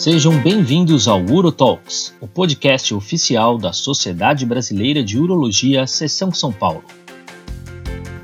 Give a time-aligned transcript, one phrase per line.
[0.00, 6.82] Sejam bem-vindos ao UroTalks, o podcast oficial da Sociedade Brasileira de Urologia, Seção São Paulo.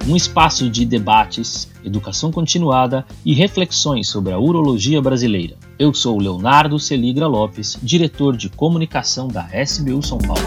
[0.09, 5.59] Um espaço de debates, educação continuada e reflexões sobre a urologia brasileira.
[5.79, 10.41] Eu sou Leonardo Celigra Lopes, diretor de comunicação da SBU São Paulo.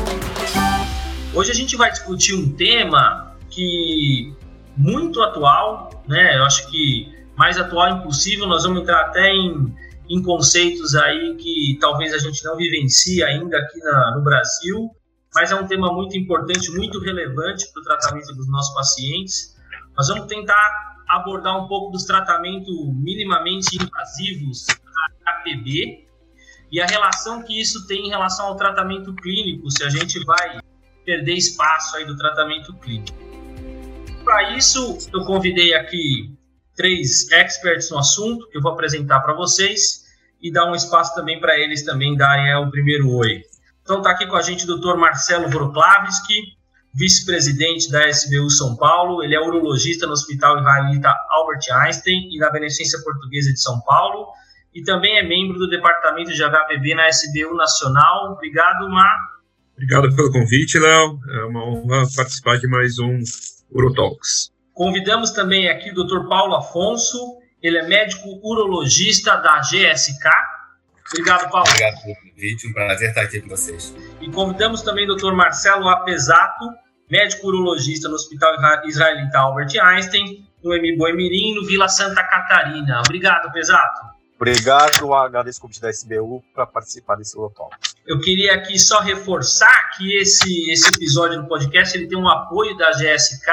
[1.35, 4.33] Hoje a gente vai discutir um tema que
[4.75, 6.39] muito atual, né?
[6.39, 7.07] Eu acho que
[7.37, 8.47] mais atual impossível.
[8.47, 9.71] Nós vamos entrar até em
[10.09, 14.89] em conceitos aí que talvez a gente não vivencie ainda aqui na, no Brasil,
[15.35, 19.55] mas é um tema muito importante, muito relevante para o tratamento dos nossos pacientes.
[19.95, 26.07] Nós vamos tentar abordar um pouco dos tratamentos minimamente invasivos da HPB
[26.71, 30.59] e a relação que isso tem em relação ao tratamento clínico, se a gente vai
[31.05, 33.17] perder espaço aí do tratamento clínico.
[34.23, 36.35] Para isso, eu convidei aqui
[36.75, 39.98] três experts no assunto que eu vou apresentar para vocês
[40.41, 43.41] e dar um espaço também para eles também darem o primeiro oi.
[43.81, 44.95] Então está aqui com a gente o Dr.
[44.95, 46.57] Marcelo Wroclawski,
[46.93, 49.23] vice-presidente da SBU São Paulo.
[49.23, 54.27] Ele é urologista no Hospital Israelita Albert Einstein e na Beneficência Portuguesa de São Paulo
[54.73, 58.33] e também é membro do departamento de HPV na SBU Nacional.
[58.33, 59.17] Obrigado, Mar.
[59.73, 61.19] Obrigado pelo convite, Léo.
[61.29, 63.19] É uma honra participar de mais um
[63.71, 64.51] Urotalks.
[64.73, 66.27] Convidamos também aqui o Dr.
[66.27, 70.29] Paulo Afonso, ele é médico urologista da GSK.
[71.11, 71.67] Obrigado, Paulo.
[71.67, 73.93] Obrigado pelo convite, um prazer estar aqui com vocês.
[74.21, 75.33] E convidamos também o Dr.
[75.33, 76.65] Marcelo Apesato,
[77.09, 78.55] médico urologista no Hospital
[78.85, 80.97] Israelita Albert Einstein, no M.
[80.97, 82.99] Boemirim, no Vila Santa Catarina.
[82.99, 84.19] Obrigado, Pesato.
[84.35, 87.69] Obrigado, agradeço o convite da SBU para participar desse local.
[88.07, 92.77] Eu queria aqui só reforçar que esse, esse episódio do podcast ele tem um apoio
[92.77, 93.51] da GSK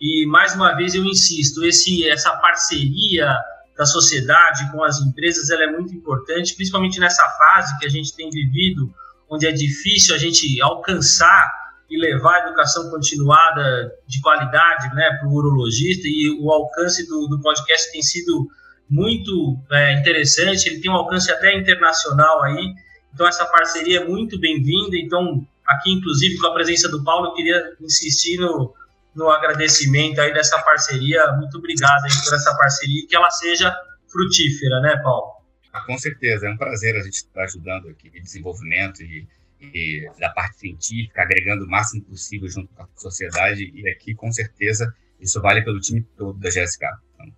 [0.00, 3.36] e mais uma vez eu insisto, esse, essa parceria
[3.76, 8.14] da sociedade com as empresas ela é muito importante, principalmente nessa fase que a gente
[8.14, 8.92] tem vivido,
[9.28, 11.50] onde é difícil a gente alcançar
[11.90, 17.26] e levar a educação continuada de qualidade né, para o urologista, e o alcance do,
[17.26, 18.48] do podcast tem sido
[18.88, 22.72] muito é, interessante, ele tem um alcance até internacional aí,
[23.12, 27.34] então essa parceria é muito bem-vinda, então aqui inclusive com a presença do Paulo, eu
[27.34, 28.72] queria insistir no,
[29.14, 31.32] no agradecimento aí dessa parceria.
[31.32, 33.74] Muito obrigado aí por essa parceria e que ela seja
[34.10, 35.40] frutífera, né, Paulo?
[35.72, 39.26] Ah, com certeza, é um prazer a gente estar ajudando aqui em desenvolvimento e,
[39.60, 44.32] e, da parte científica, agregando o máximo possível junto com a sociedade e aqui, com
[44.32, 46.86] certeza, isso vale pelo time todo da GSK.
[47.14, 47.32] Então,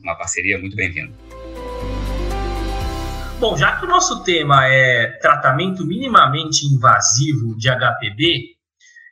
[0.00, 1.14] uma parceria muito bem-vinda.
[3.38, 8.55] Bom, já que o nosso tema é tratamento minimamente invasivo de HPV,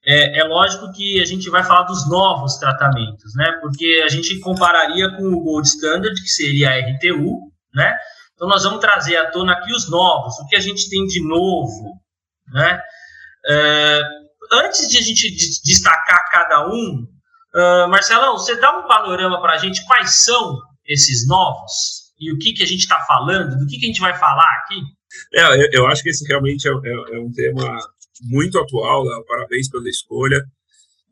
[0.07, 3.53] é, é, lógico que a gente vai falar dos novos tratamentos, né?
[3.63, 7.97] Porque a gente compararia com o Gold Standard, que seria a RTU, né?
[8.35, 11.27] Então nós vamos trazer à tona aqui os novos, o que a gente tem de
[11.27, 12.01] novo,
[12.53, 12.81] né?
[13.47, 14.03] É,
[14.53, 15.31] antes de a gente
[15.65, 17.07] destacar cada um,
[17.55, 22.39] uh, Marcelão, você dá um panorama para a gente quais são esses novos e o
[22.39, 24.81] que, que a gente está falando, do que, que a gente vai falar aqui?
[25.35, 27.79] É, eu, eu acho que esse realmente é, é, é um tema
[28.23, 30.43] muito atual, Léo, parabéns pela escolha.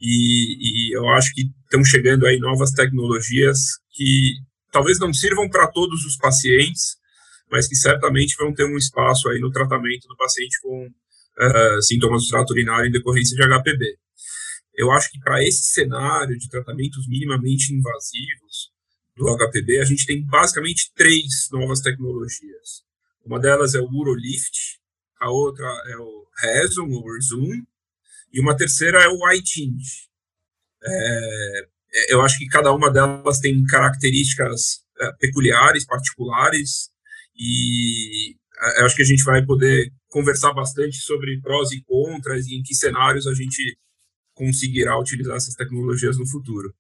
[0.01, 3.59] E, e eu acho que estão chegando aí novas tecnologias
[3.91, 4.35] que
[4.71, 6.97] talvez não sirvam para todos os pacientes,
[7.51, 12.25] mas que certamente vão ter um espaço aí no tratamento do paciente com uh, sintomas
[12.25, 13.97] do trato urinário em decorrência de HPV.
[14.75, 18.73] Eu acho que para esse cenário de tratamentos minimamente invasivos
[19.15, 22.83] do HPV, a gente tem basicamente três novas tecnologias.
[23.25, 24.81] Uma delas é o Urolift,
[25.23, 27.63] a outra é o Reson, ou Zoom,
[28.33, 30.09] e uma terceira é o iChange.
[30.85, 31.69] É,
[32.09, 36.91] eu acho que cada uma delas tem características é, peculiares, particulares,
[37.37, 42.47] e é, eu acho que a gente vai poder conversar bastante sobre prós e contras
[42.47, 43.79] e em que cenários a gente
[44.35, 46.75] conseguirá utilizar essas tecnologias no futuro.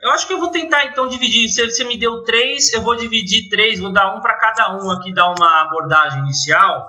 [0.00, 1.48] Eu acho que eu vou tentar então dividir.
[1.48, 4.90] Se você me deu três, eu vou dividir três, vou dar um para cada um
[4.90, 6.86] aqui, dar uma abordagem inicial.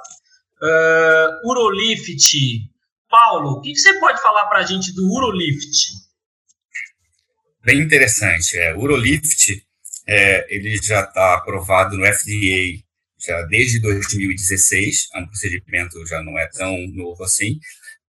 [0.61, 2.69] Uh, Urolift.
[3.09, 5.93] Paulo, o que, que você pode falar para a gente do Urolift?
[7.63, 8.57] Bem interessante.
[8.57, 9.65] É, Urolift
[10.07, 12.81] é, ele já está aprovado no FDA
[13.19, 15.09] já desde 2016.
[15.13, 17.59] É um procedimento já não é tão novo assim.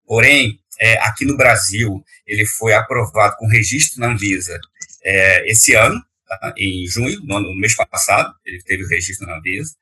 [0.06, 4.58] Porém, é, aqui no Brasil, ele foi aprovado com registro na Anvisa
[5.02, 6.54] é, esse ano, tá?
[6.56, 9.74] em junho, no, no mês passado, ele teve o registro na Anvisa.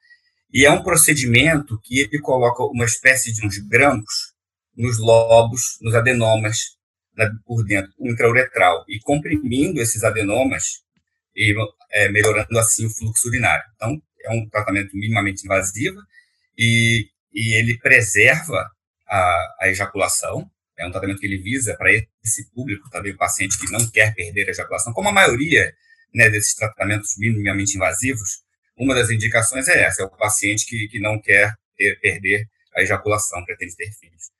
[0.53, 4.35] E é um procedimento que ele coloca uma espécie de uns grampos
[4.77, 6.77] nos lobos, nos adenomas
[7.17, 10.83] né, por dentro, intrauretral, e comprimindo esses adenomas
[11.35, 11.55] e
[11.93, 13.65] é, melhorando assim o fluxo urinário.
[13.75, 15.99] Então, é um tratamento minimamente invasivo
[16.59, 18.71] e, e ele preserva
[19.09, 21.91] a, a ejaculação, é um tratamento que ele visa para
[22.23, 25.73] esse público, também o paciente que não quer perder a ejaculação, como a maioria
[26.15, 28.43] né, desses tratamentos minimamente invasivos,
[28.77, 32.83] uma das indicações é essa, é o paciente que, que não quer ter, perder a
[32.83, 34.31] ejaculação, pretende ter filhos.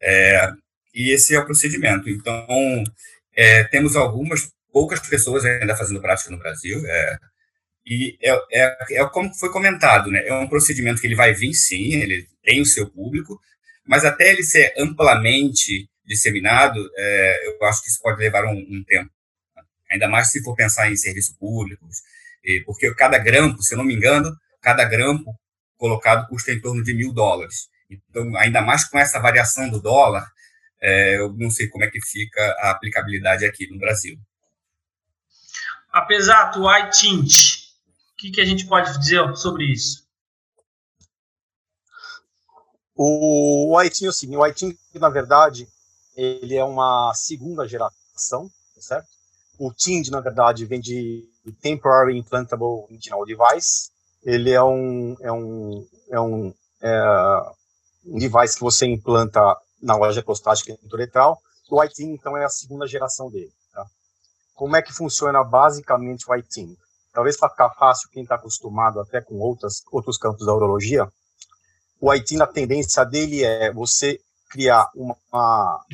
[0.00, 0.52] É,
[0.94, 2.08] e esse é o procedimento.
[2.08, 2.82] Então,
[3.34, 7.18] é, temos algumas, poucas pessoas ainda fazendo prática no Brasil, é,
[7.86, 10.26] e é, é, é, como foi comentado, né?
[10.26, 13.40] É um procedimento que ele vai vir, sim, ele tem o seu público,
[13.86, 18.84] mas até ele ser amplamente disseminado, é, eu acho que isso pode levar um, um,
[18.84, 19.10] tempo.
[19.90, 21.98] Ainda mais se for pensar em serviços públicos,
[22.64, 25.34] porque cada grampo, se eu não me engano, cada grampo
[25.76, 27.68] colocado custa em torno de mil dólares.
[27.90, 30.26] Então, ainda mais com essa variação do dólar,
[30.80, 34.18] é, eu não sei como é que fica a aplicabilidade aqui no Brasil.
[35.92, 37.66] Apesar do iTint,
[38.12, 40.06] o que, que a gente pode dizer sobre isso?
[42.94, 45.68] O, o iTint, assim, o iTint, na verdade,
[46.16, 49.15] ele é uma segunda geração, certo?
[49.58, 51.24] O TIND, na verdade, vem de
[51.60, 53.90] Temporary Implantable Retinal Device.
[54.22, 57.42] Ele é um, é um, é um, é
[58.04, 59.40] um device que você implanta
[59.80, 61.40] na loja prostática uretral.
[61.70, 63.52] O iTeam, então, é a segunda geração dele.
[63.72, 63.86] Tá?
[64.54, 66.76] Como é que funciona basicamente o iTeam?
[67.12, 71.10] Talvez para ficar fácil, quem está acostumado até com outras, outros campos da urologia,
[72.00, 74.20] o iTeam, a tendência dele é você
[74.50, 75.84] criar uma, uma,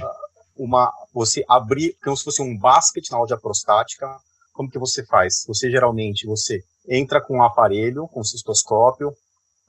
[1.13, 4.19] você abrir, como se fosse um basket na loja prostática,
[4.53, 5.45] como que você faz?
[5.47, 9.15] Você geralmente, você entra com um aparelho, com um cistoscópio,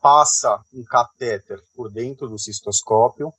[0.01, 3.34] passa um catéter por dentro do cistoscópio,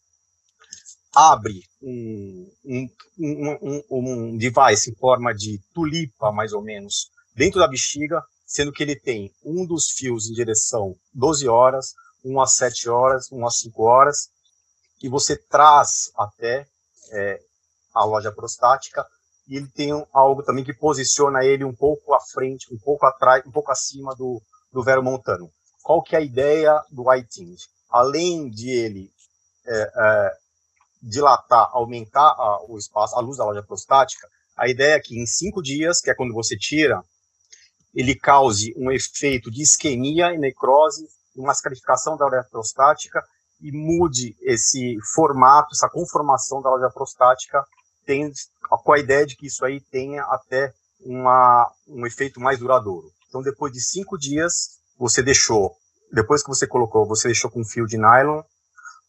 [1.15, 7.69] abre um, um, um, um, device em forma de tulipa, mais ou menos, dentro da
[7.69, 11.93] bexiga, sendo que ele tem um dos fios em direção 12 horas,
[12.25, 14.29] um às 7 horas, um às 5 horas,
[15.03, 16.67] e você traz até
[17.15, 17.41] é,
[17.95, 19.07] a loja prostática,
[19.49, 23.45] e ele tem algo também que posiciona ele um pouco à frente, um pouco atrás,
[23.47, 25.51] um pouco acima do, do vero montano.
[25.83, 27.59] Qual que é a ideia do iTind?
[27.91, 29.11] Além de ele
[29.67, 30.31] é, é,
[31.03, 34.27] dilatar, aumentar a, o espaço, a luz da loja prostática,
[34.57, 37.03] a ideia é que em cinco dias, que é quando você tira,
[37.95, 41.07] ele cause um efeito de isquemia e necrose,
[41.37, 43.23] uma escarificação da loja prostática
[43.61, 47.65] e mude esse formato, essa conformação da loja prostática,
[48.05, 48.31] tem,
[48.69, 53.11] com a ideia de que isso aí tenha até uma, um efeito mais duradouro.
[53.29, 55.75] Então, depois de cinco dias, você deixou,
[56.13, 58.43] depois que você colocou, você deixou com fio de nylon,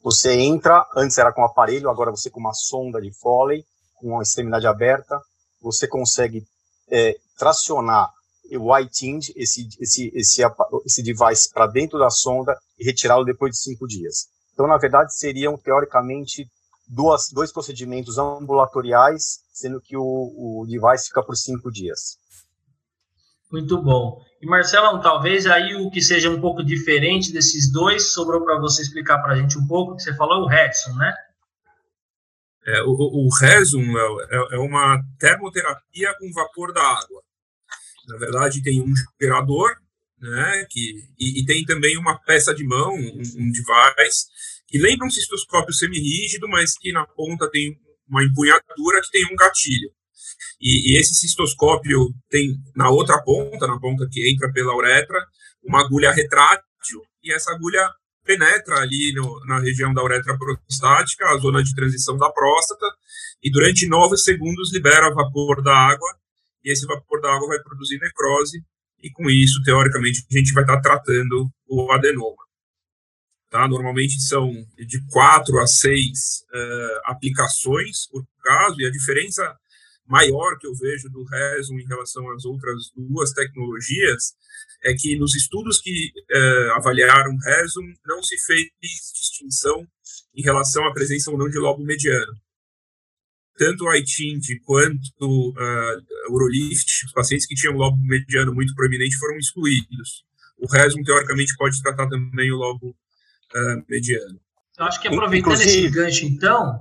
[0.02, 3.66] você entra, antes era com aparelho, agora você com uma sonda de Foley,
[3.96, 5.20] com uma extremidade aberta,
[5.62, 6.44] você consegue
[6.90, 8.12] é, tracionar
[8.52, 10.42] o iTind, esse, esse, esse,
[10.86, 14.28] esse device para dentro da sonda e retirá-lo depois de cinco dias.
[14.56, 16.50] Então, na verdade, seriam, teoricamente,
[16.88, 22.18] duas, dois procedimentos ambulatoriais, sendo que o, o device fica por cinco dias.
[23.52, 24.24] Muito bom.
[24.42, 28.82] E Marcelão, talvez aí o que seja um pouco diferente desses dois, sobrou para você
[28.82, 31.14] explicar para a gente um pouco, que você falou o Redson, né?
[32.66, 37.22] É, o, o Resum é, é, uma termoterapia com vapor da água.
[38.08, 39.76] Na verdade, tem um gerador,
[40.30, 44.26] né, que, e, e tem também uma peça de mão, um, um device,
[44.68, 47.78] que lembra um cistoscópio semirrígido, mas que na ponta tem
[48.08, 49.90] uma empunhadura que tem um gatilho.
[50.60, 55.20] E, e, esse cistoscópio tem na outra ponta, na ponta que entra pela uretra,
[55.64, 56.64] uma agulha retrátil,
[57.24, 57.90] e essa agulha
[58.24, 62.86] penetra ali no, na região da uretra prostática, a zona de transição da próstata,
[63.44, 66.10] e durante nove segundos libera vapor da água,
[66.64, 68.64] e esse vapor da água vai produzir necrose,
[69.06, 72.44] e com isso, teoricamente, a gente vai estar tratando o adenoma.
[73.52, 73.68] Tá?
[73.68, 79.56] Normalmente são de quatro a seis uh, aplicações por caso, e a diferença
[80.08, 84.34] maior que eu vejo do Reson em relação às outras duas tecnologias
[84.84, 89.88] é que nos estudos que uh, avaliaram Reson não se fez distinção
[90.36, 92.34] em relação à presença ou não de lobo mediano.
[93.58, 99.18] Tanto o iTind quanto uh, o Urolift, os pacientes que tinham lobo mediano muito proeminente
[99.18, 100.26] foram excluídos.
[100.58, 104.40] O Reson, teoricamente, pode tratar também o lobo uh, mediano.
[104.78, 106.80] Eu acho que aproveitando Inclusive, esse gancho, então,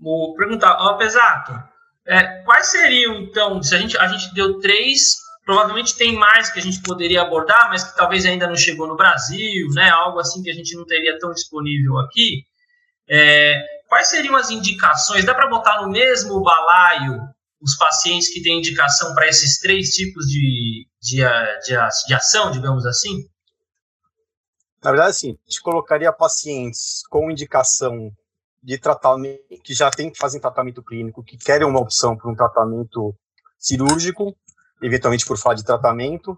[0.00, 1.52] vou perguntar, ó, Pesato,
[2.04, 6.58] é, quais seriam, então, se a gente, a gente deu três, provavelmente tem mais que
[6.58, 10.42] a gente poderia abordar, mas que talvez ainda não chegou no Brasil, né, algo assim
[10.42, 12.44] que a gente não teria tão disponível aqui.
[13.08, 15.24] É, quais seriam as indicações?
[15.24, 17.28] Dá para botar no mesmo balaio
[17.60, 22.86] os pacientes que têm indicação para esses três tipos de, de, de, de ação, digamos
[22.86, 23.28] assim?
[24.82, 28.12] Na verdade, assim, a gente colocaria pacientes com indicação
[28.62, 32.34] de tratamento, que já tem que fazer tratamento clínico, que querem uma opção para um
[32.34, 33.14] tratamento
[33.58, 34.36] cirúrgico,
[34.82, 36.32] eventualmente por falta de tratamento,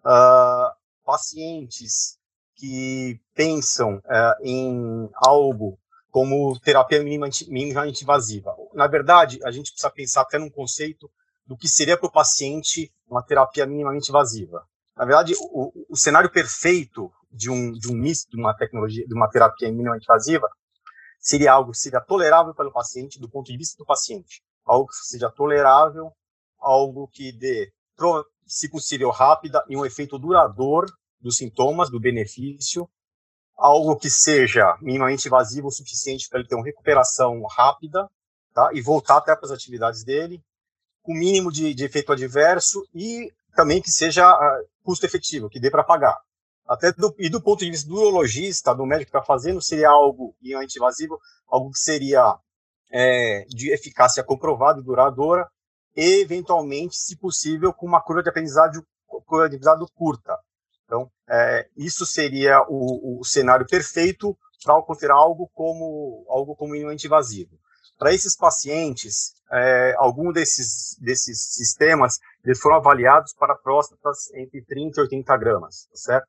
[0.00, 2.18] uh, pacientes
[2.56, 5.78] que pensam uh, em algo
[6.14, 8.54] como terapia minimamente, invasiva.
[8.72, 11.10] Na verdade, a gente precisa pensar até num conceito
[11.44, 14.64] do que seria para o paciente uma terapia minimamente invasiva.
[14.96, 19.12] Na verdade, o, o cenário perfeito de um de um misto de uma tecnologia, de
[19.12, 20.48] uma terapia minimamente invasiva,
[21.18, 24.94] seria algo que seria tolerável pelo paciente do ponto de vista do paciente, algo que
[24.94, 26.12] seja tolerável,
[26.60, 27.72] algo que dê,
[28.46, 30.86] se possível, rápida e um efeito duradouro
[31.20, 32.88] dos sintomas, do benefício,
[33.56, 38.08] algo que seja minimamente invasivo o suficiente para ele ter uma recuperação rápida,
[38.52, 38.70] tá?
[38.72, 40.42] E voltar até para as atividades dele,
[41.02, 45.70] com mínimo de, de efeito adverso e também que seja uh, custo efetivo, que dê
[45.70, 46.18] para pagar.
[46.66, 49.90] Até do, e do ponto de vista do urologista, do médico que está fazendo, seria
[49.90, 52.38] algo anti-invasivo, algo que seria
[52.90, 55.46] é, de eficácia comprovada e duradoura,
[55.94, 60.36] e, eventualmente, se possível, com uma curva de aprendizado, curva de aprendizado curta.
[60.84, 67.58] Então, é, isso seria o, o cenário perfeito para considerar algo como algo como invasivo.
[67.98, 75.00] Para esses pacientes, é, algum desses desses sistemas eles foram avaliados para próstatas entre 30
[75.00, 76.28] e 80 gramas, tá certo?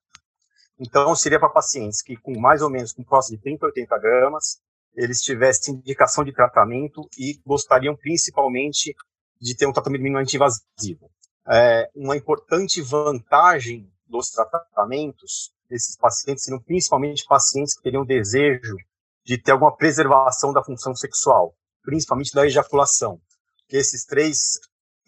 [0.80, 3.98] Então, seria para pacientes que, com mais ou menos com próstata de 30 a 80
[3.98, 4.60] gramas,
[4.96, 8.94] eles tivessem indicação de tratamento e gostariam principalmente
[9.40, 11.10] de ter um tratamento minimamente invasivo.
[11.48, 18.76] É, uma importante vantagem dos tratamentos desses pacientes seriam principalmente pacientes que teriam desejo
[19.24, 23.20] de ter alguma preservação da função sexual, principalmente da ejaculação.
[23.68, 24.60] Que esses três,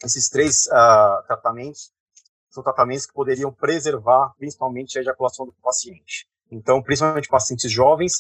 [0.04, 1.92] esses três uh, tratamentos
[2.50, 6.28] são tratamentos que poderiam preservar principalmente a ejaculação do paciente.
[6.50, 8.14] Então, principalmente pacientes jovens,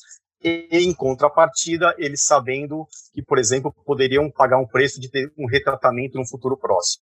[0.43, 5.47] e em contrapartida, eles sabendo que, por exemplo, poderiam pagar um preço de ter um
[5.47, 7.03] retratamento no futuro próximo.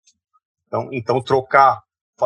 [0.67, 1.81] Então, então trocar,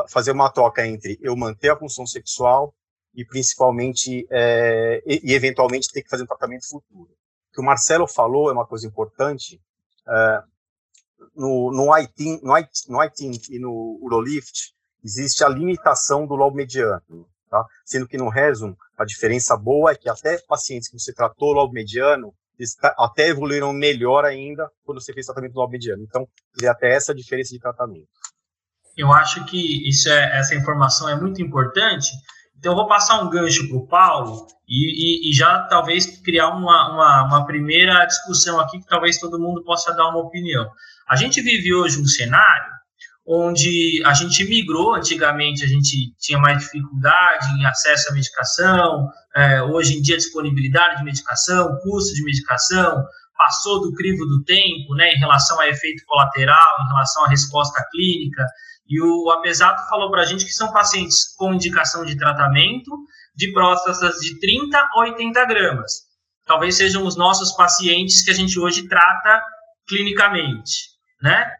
[0.09, 2.75] fazer uma troca entre eu manter a função sexual
[3.15, 7.11] e principalmente é, e, e, eventualmente ter que fazer um tratamento futuro.
[7.51, 9.61] O que o Marcelo falou é uma coisa importante.
[10.07, 10.43] É,
[11.35, 12.55] no, no, ITIN, no,
[13.51, 17.65] e no Urolift, existe a limitação do lobo mediano, tá?
[17.85, 21.73] Sendo que no Resum, a diferença boa é que até pacientes que você tratou lobo
[21.73, 22.35] mediano,
[22.99, 26.03] até evoluíram melhor ainda quando você fez tratamento do lobo mediano.
[26.03, 26.27] Então,
[26.69, 28.09] até essa diferença de tratamento.
[28.97, 32.11] Eu acho que isso é, essa informação é muito importante.
[32.59, 36.49] Então, eu vou passar um gancho para o Paulo e, e, e, já talvez criar
[36.49, 40.67] uma, uma, uma primeira discussão aqui que talvez todo mundo possa dar uma opinião.
[41.09, 42.77] A gente vive hoje um cenário
[43.27, 44.95] onde a gente migrou.
[44.95, 50.99] Antigamente a gente tinha mais dificuldade em acesso à medicação, é, hoje em dia disponibilidade
[50.99, 53.05] de medicação, custo de medicação,
[53.37, 57.85] passou do crivo do tempo, né, em relação a efeito colateral, em relação à resposta
[57.91, 58.47] clínica.
[58.89, 62.91] E o Apesato falou para a gente que são pacientes com indicação de tratamento
[63.35, 65.93] de próstatas de 30 a 80 gramas.
[66.47, 69.43] Talvez sejam os nossos pacientes que a gente hoje trata
[69.89, 70.91] clinicamente,
[71.21, 71.51] né?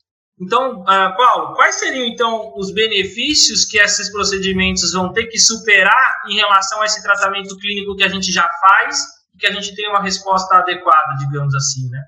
[0.41, 6.23] Então, uh, Paulo, quais seriam então os benefícios que esses procedimentos vão ter que superar
[6.29, 9.03] em relação a esse tratamento clínico que a gente já faz
[9.39, 12.03] que a gente tem uma resposta adequada, digamos assim, né?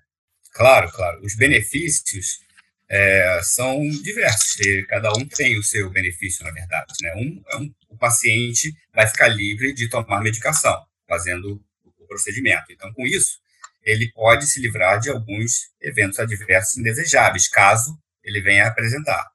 [0.53, 1.21] Claro, claro.
[1.23, 2.41] Os benefícios
[2.89, 4.57] é, são diversos.
[4.89, 6.95] Cada um tem o seu benefício, na verdade.
[7.03, 7.15] Né?
[7.17, 12.73] Um, é um, o paciente vai ficar livre de tomar medicação, fazendo o procedimento.
[12.73, 13.39] Então, com isso,
[13.83, 19.31] ele pode se livrar de alguns eventos adversos indesejáveis, caso ele vem a apresentar.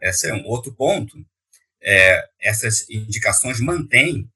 [0.00, 1.16] Esse é um outro ponto.
[1.82, 4.30] É, essas indicações mantêm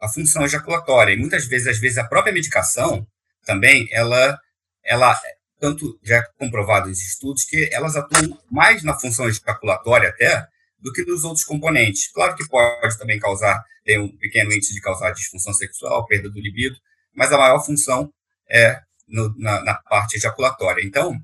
[0.00, 3.06] a função ejaculatória e muitas vezes, às vezes a própria medicação
[3.44, 4.38] também ela,
[4.84, 5.18] ela
[5.58, 10.46] tanto já comprovado nos estudos que elas atuam mais na função ejaculatória até
[10.78, 12.10] do que nos outros componentes.
[12.12, 16.40] Claro que pode também causar, tem um pequeno índice de causar disfunção sexual, perda do
[16.40, 16.76] libido,
[17.14, 18.12] mas a maior função
[18.48, 20.84] é no, na, na, parte ejaculatória.
[20.84, 21.18] Então,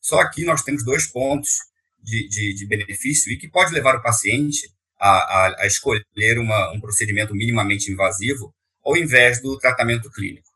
[0.00, 1.58] só aqui nós temos dois pontos
[2.02, 4.68] de, de, de benefício e que pode levar o paciente
[4.98, 8.52] a, a, a escolher uma, um procedimento minimamente invasivo
[8.84, 10.48] ao invés do tratamento clínico.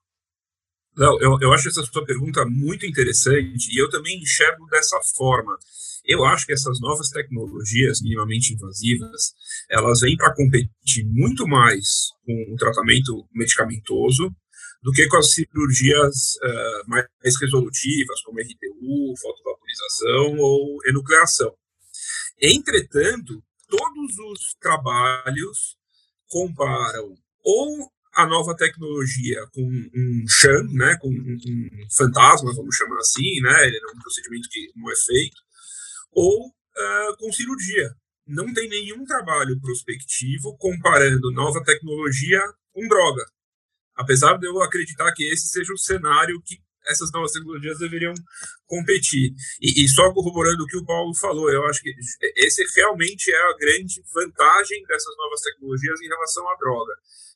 [0.96, 5.56] Não, eu, eu acho essa sua pergunta muito interessante e eu também enxergo dessa forma.
[6.04, 9.32] Eu acho que essas novas tecnologias minimamente invasivas,
[9.70, 14.30] elas vêm para competir muito mais com o tratamento medicamentoso
[14.82, 17.06] do que com as cirurgias uh, mais
[17.40, 21.54] resolutivas, como RTU, fotovaporização ou enucleação.
[22.40, 25.78] Entretanto, todos os trabalhos
[26.28, 33.40] comparam ou a nova tecnologia com um sham, né, com um, fantasma, vamos chamar assim,
[33.40, 35.40] né, ele é um procedimento que não é feito,
[36.12, 37.90] ou uh, com cirurgia.
[38.26, 42.40] Não tem nenhum trabalho prospectivo comparando nova tecnologia
[42.72, 43.24] com droga.
[43.96, 48.14] Apesar de eu acreditar que esse seja o cenário que essas novas tecnologias deveriam
[48.66, 49.34] competir.
[49.60, 51.94] E, e, só corroborando o que o Paulo falou, eu acho que
[52.36, 56.92] esse realmente é a grande vantagem dessas novas tecnologias em relação à droga.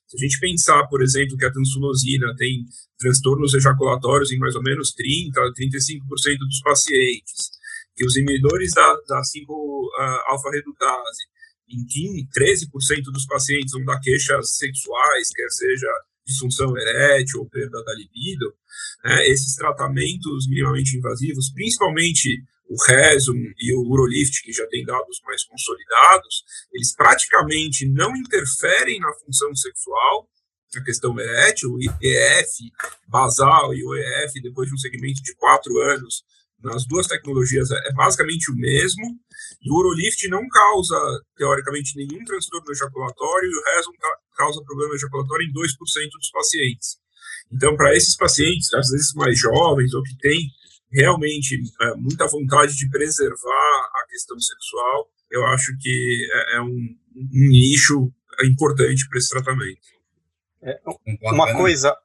[0.07, 2.65] Se a gente pensar, por exemplo, que a tansulosina tem
[2.97, 7.51] transtornos ejaculatórios em mais ou menos 30 a 35% dos pacientes,
[7.95, 11.27] que os inibidores da, da 5-alfa-redutase
[11.69, 15.89] em 15, 13% dos pacientes vão dar queixas sexuais, quer seja
[16.27, 18.53] disfunção erétil ou perda da libido,
[19.03, 25.21] né, esses tratamentos minimamente invasivos, principalmente o Resum e o Urolift, que já têm dados
[25.25, 26.43] mais consolidados,
[26.73, 30.29] eles praticamente não interferem na função sexual,
[30.75, 32.71] na questão erétil, o IEF
[33.07, 36.25] basal e o EF, depois de um segmento de quatro anos,
[36.63, 39.03] nas duas tecnologias é basicamente o mesmo,
[39.61, 40.95] e o Urolift não causa,
[41.35, 43.91] teoricamente, nenhum transtorno ejaculatório, e o Resum
[44.35, 45.53] causa problema ejaculatório em 2%
[46.17, 46.97] dos pacientes.
[47.51, 50.49] Então, para esses pacientes, às vezes mais jovens, ou que têm
[50.91, 56.97] realmente é, muita vontade de preservar a questão sexual, eu acho que é, é um,
[57.15, 58.11] um, nicho
[58.43, 59.79] importante para esse tratamento.
[60.61, 60.79] É,
[61.31, 61.95] uma coisa,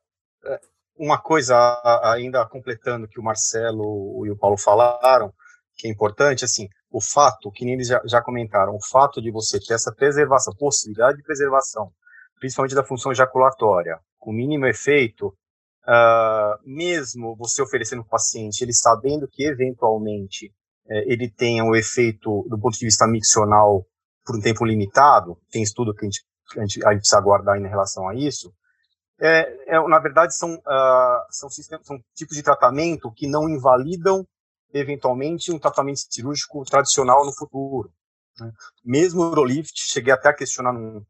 [0.45, 0.61] é,
[1.03, 1.57] uma coisa
[2.05, 5.33] ainda completando que o Marcelo e o Paulo falaram,
[5.77, 9.33] que é importante, assim, o fato, que nem eles já, já comentaram, o fato de
[9.33, 11.91] você ter essa preservação, possibilidade de preservação,
[12.39, 18.73] principalmente da função ejaculatória, com mínimo efeito, uh, mesmo você oferecendo para o paciente, ele
[18.73, 20.53] sabendo que eventualmente
[20.89, 23.85] eh, ele tenha um efeito do ponto de vista miccional
[24.25, 26.23] por um tempo limitado, tem estudo que a gente,
[26.57, 28.53] a gente, a gente precisa aguardar em relação a isso,
[29.25, 34.27] é, é, na verdade são, uh, são, sistemas, são tipos de tratamento que não invalidam
[34.75, 37.93] eventualmente um tratamento cirúrgico tradicional no futuro.
[38.41, 38.51] Né?
[38.85, 41.05] Mesmo o Urolift, cheguei até a questionar num,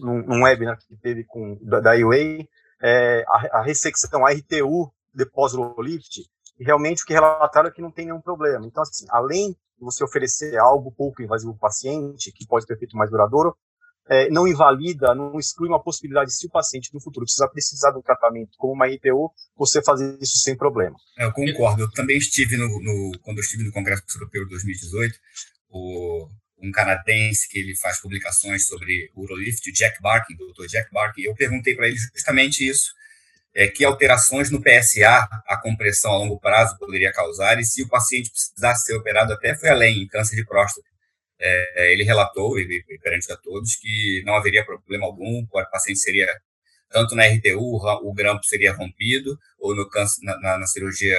[0.00, 2.46] num, num webinar que teve com, da, da UA,
[2.82, 6.22] é, a, a ressecção, a RTU de pós-Urolift,
[6.58, 8.66] realmente o que relataram é que não tem nenhum problema.
[8.66, 12.74] Então, assim, além de você oferecer algo pouco invasivo para o paciente, que pode ter
[12.74, 13.56] efeito mais duradouro,
[14.08, 17.98] é, não invalida, não exclui uma possibilidade, se o paciente no futuro precisar precisar de
[17.98, 20.96] um tratamento como uma RTU, você fazer isso sem problema.
[21.18, 21.82] É, eu concordo.
[21.82, 25.18] Eu também estive no, no, quando eu estive no Congresso Europeu de 2018,
[25.70, 26.28] o,
[26.62, 30.66] um canadense que ele faz publicações sobre urolift, o Jack Barkin, o Dr.
[30.66, 32.92] Jack Barkin, eu perguntei para ele justamente isso,
[33.54, 37.88] é, que alterações no PSA a compressão a longo prazo poderia causar e se o
[37.88, 40.91] paciente precisasse ser operado até foi além, em câncer de próstata.
[41.44, 46.28] É, ele relatou, e, perante a todos, que não haveria problema algum, o paciente seria,
[46.88, 51.18] tanto na RTU, o grampo seria rompido, ou no câncer, na, na, na cirurgia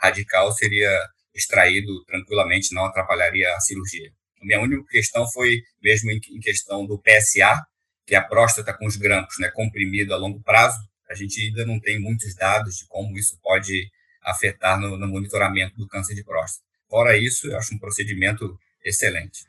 [0.00, 0.90] radical seria
[1.34, 4.10] extraído tranquilamente, não atrapalharia a cirurgia.
[4.42, 7.64] A minha única questão foi mesmo em, questão do PSA,
[8.06, 10.78] que é a próstata com os grampos, né, comprimido a longo prazo.
[11.08, 13.88] A gente ainda não tem muitos dados de como isso pode
[14.22, 16.66] afetar no, no monitoramento do câncer de próstata.
[16.88, 19.44] Fora isso, eu acho um procedimento excelente.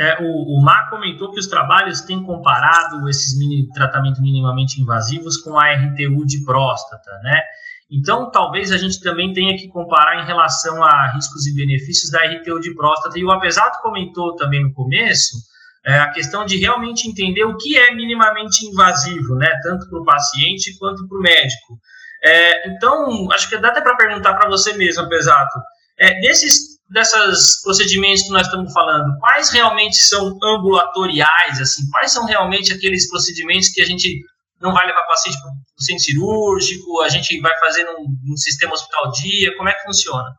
[0.00, 5.36] É, o, o Mar comentou que os trabalhos têm comparado esses mini, tratamentos minimamente invasivos
[5.36, 7.42] com a RTU de próstata, né?
[7.90, 12.20] Então, talvez a gente também tenha que comparar em relação a riscos e benefícios da
[12.20, 13.18] RTU de próstata.
[13.18, 15.36] E o Apesato comentou também no começo
[15.84, 20.04] é, a questão de realmente entender o que é minimamente invasivo, né, tanto para o
[20.04, 21.78] paciente quanto para o médico.
[22.24, 25.58] É, então, acho que dá até para perguntar para você mesmo, Apesato,
[25.98, 32.26] é, desses dessas procedimentos que nós estamos falando, quais realmente são ambulatoriais, assim, quais são
[32.26, 34.20] realmente aqueles procedimentos que a gente
[34.60, 38.74] não vai levar paciente para o centro cirúrgico, a gente vai fazer num, num sistema
[38.74, 40.34] hospital-dia, como é que funciona?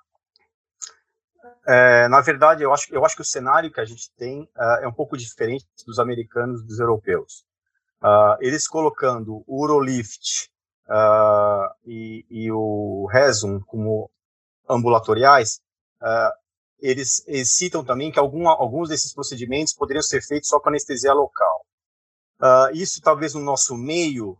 [1.68, 4.84] É, na verdade, eu acho, eu acho que o cenário que a gente tem uh,
[4.84, 7.46] é um pouco diferente dos americanos e dos europeus.
[8.04, 10.50] Uh, eles colocando o Urolift
[10.88, 14.10] uh, e, e, o Resum como
[14.68, 15.62] ambulatoriais,
[16.82, 21.14] eles, eles, citam também que algum, alguns desses procedimentos poderiam ser feitos só com anestesia
[21.14, 21.66] local.
[22.42, 24.32] Uh, isso talvez no nosso meio,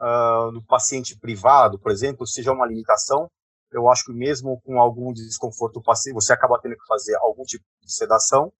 [0.00, 3.30] uh, no paciente privado, por exemplo, seja uma limitação.
[3.70, 7.64] Eu acho que mesmo com algum desconforto paciente, você acaba tendo que fazer algum tipo
[7.80, 8.52] de sedação,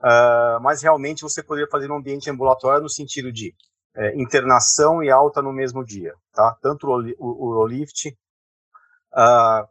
[0.00, 3.52] uh, mas realmente você poderia fazer no ambiente ambulatório no sentido de
[3.98, 6.54] é, internação e alta no mesmo dia, tá?
[6.60, 8.14] Tanto o, o, o Lift,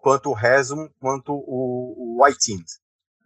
[0.02, 2.26] quanto o Resum, quanto o, o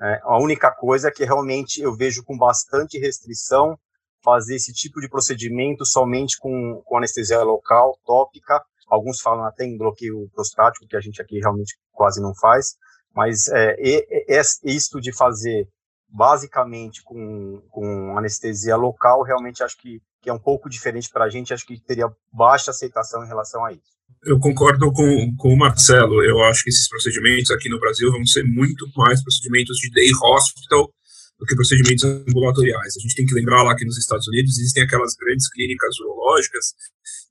[0.02, 3.78] É, a única coisa é que realmente eu vejo com bastante restrição
[4.24, 8.62] fazer esse tipo de procedimento somente com, com anestesia local, tópica.
[8.88, 12.76] Alguns falam até em bloqueio prostático, que a gente aqui realmente quase não faz.
[13.14, 15.68] Mas é, é, é isto de fazer
[16.08, 21.30] basicamente com, com anestesia local, realmente acho que, que é um pouco diferente para a
[21.30, 23.98] gente, acho que teria baixa aceitação em relação a isso.
[24.24, 28.26] Eu concordo com, com o Marcelo, eu acho que esses procedimentos aqui no Brasil vão
[28.26, 30.92] ser muito mais procedimentos de day hospital
[31.40, 32.98] do que procedimentos ambulatoriais.
[32.98, 36.74] A gente tem que lembrar lá que nos Estados Unidos existem aquelas grandes clínicas urológicas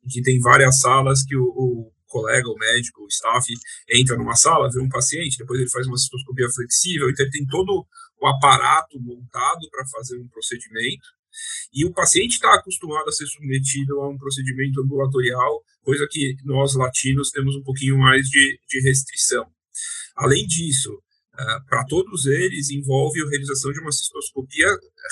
[0.08, 3.46] que tem várias salas que o, o colega, o médico, o staff
[3.92, 7.46] entra numa sala, vê um paciente, depois ele faz uma cistoscopia flexível, então ele tem
[7.46, 7.86] todo
[8.20, 11.06] o aparato montado para fazer um procedimento,
[11.72, 16.74] e o paciente está acostumado a ser submetido a um procedimento ambulatorial, coisa que nós
[16.74, 19.46] latinos temos um pouquinho mais de, de restrição.
[20.16, 24.66] Além disso, uh, para todos eles, envolve a realização de uma cistoscopia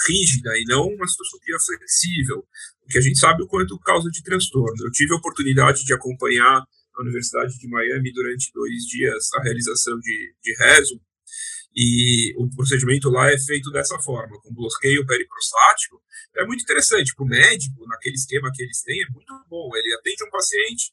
[0.08, 2.44] rígida e não uma cistoscopia flexível,
[2.82, 4.84] porque a gente sabe o quanto causa de transtorno.
[4.84, 6.64] Eu tive a oportunidade de acompanhar
[6.96, 11.00] na Universidade de Miami durante dois dias a realização de, de rezo,
[11.76, 16.00] e o procedimento lá é feito dessa forma, com bloqueio periprostático.
[16.34, 19.68] É muito interessante para o médico, naquele esquema que eles têm, é muito bom.
[19.76, 20.90] Ele atende um paciente,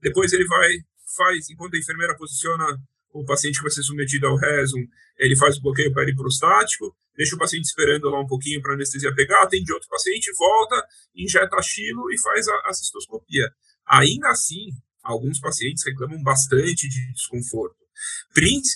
[0.00, 0.70] depois ele vai,
[1.16, 2.64] faz, enquanto a enfermeira posiciona
[3.12, 4.76] o paciente que vai ser submetido ao rezo,
[5.18, 9.14] ele faz o bloqueio periprostático, deixa o paciente esperando lá um pouquinho para a anestesia
[9.14, 10.82] pegar, atende outro paciente, volta,
[11.14, 13.52] injeta xilo e faz a, a cistoscopia.
[13.86, 14.70] Ainda assim,
[15.02, 17.81] alguns pacientes reclamam bastante de desconforto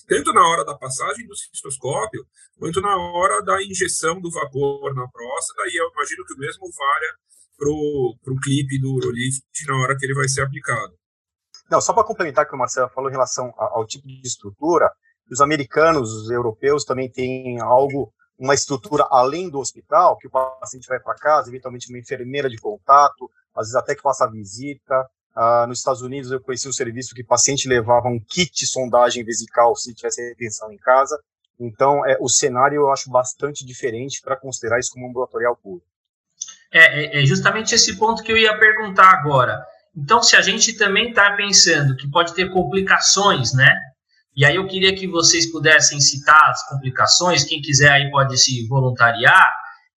[0.06, 2.24] tanto na hora da passagem do cistoscópio,
[2.58, 6.66] quanto na hora da injeção do vapor na próstata, e eu imagino que o mesmo
[6.76, 7.14] valha
[7.58, 10.94] para o clipe do Urolift na hora que ele vai ser aplicado.
[11.70, 14.90] Não, só para complementar o que o Marcelo falou em relação ao tipo de estrutura,
[15.30, 20.86] os americanos, os europeus também têm algo, uma estrutura além do hospital, que o paciente
[20.86, 25.66] vai para casa, eventualmente uma enfermeira de contato, às vezes até que faça visita, Uh,
[25.66, 29.22] nos Estados Unidos, eu conheci um serviço que o paciente levava um kit de sondagem
[29.22, 31.18] vesical se tivesse retenção em casa.
[31.60, 35.82] Então, é, o cenário eu acho bastante diferente para considerar isso como ambulatorial puro.
[36.72, 39.62] É, é, é, justamente esse ponto que eu ia perguntar agora.
[39.94, 43.74] Então, se a gente também está pensando que pode ter complicações, né?
[44.34, 48.66] E aí eu queria que vocês pudessem citar as complicações, quem quiser aí pode se
[48.68, 49.50] voluntariar,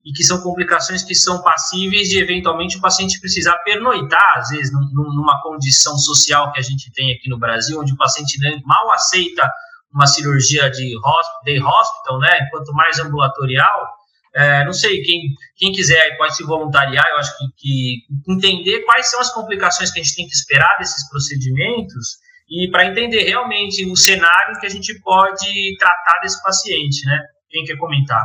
[0.10, 4.72] e que são complicações que são passíveis de eventualmente o paciente precisar pernoitar, às vezes,
[4.74, 9.48] numa condição social que a gente tem aqui no Brasil, onde o paciente mal aceita
[9.93, 13.88] uma cirurgia de hospital, né, enquanto mais ambulatorial.
[14.34, 15.22] É, não sei, quem,
[15.56, 20.00] quem quiser pode se voluntariar, eu acho que, que entender quais são as complicações que
[20.00, 22.17] a gente tem que esperar desses procedimentos
[22.50, 27.19] e para entender realmente o cenário que a gente pode tratar desse paciente, né?
[27.50, 28.24] Quem quer comentar?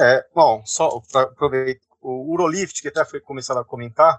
[0.00, 4.18] É, bom, só para aproveitar, o Urolift, que até foi começado a comentar,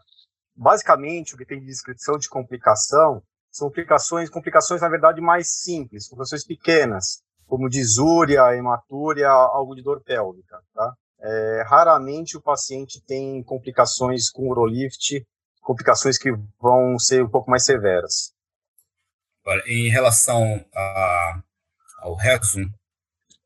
[0.56, 3.22] basicamente o que tem de descrição de complicação
[3.52, 10.02] são complicações, complicações na verdade mais simples, complicações pequenas, como disúria, hematúria, algo de dor
[10.02, 10.94] pélvica, tá?
[11.22, 15.26] É, raramente o paciente tem complicações com Urolift,
[15.62, 18.34] complicações que vão ser um pouco mais severas.
[19.68, 20.44] em relação
[20.76, 21.42] a,
[22.00, 22.70] ao Resum,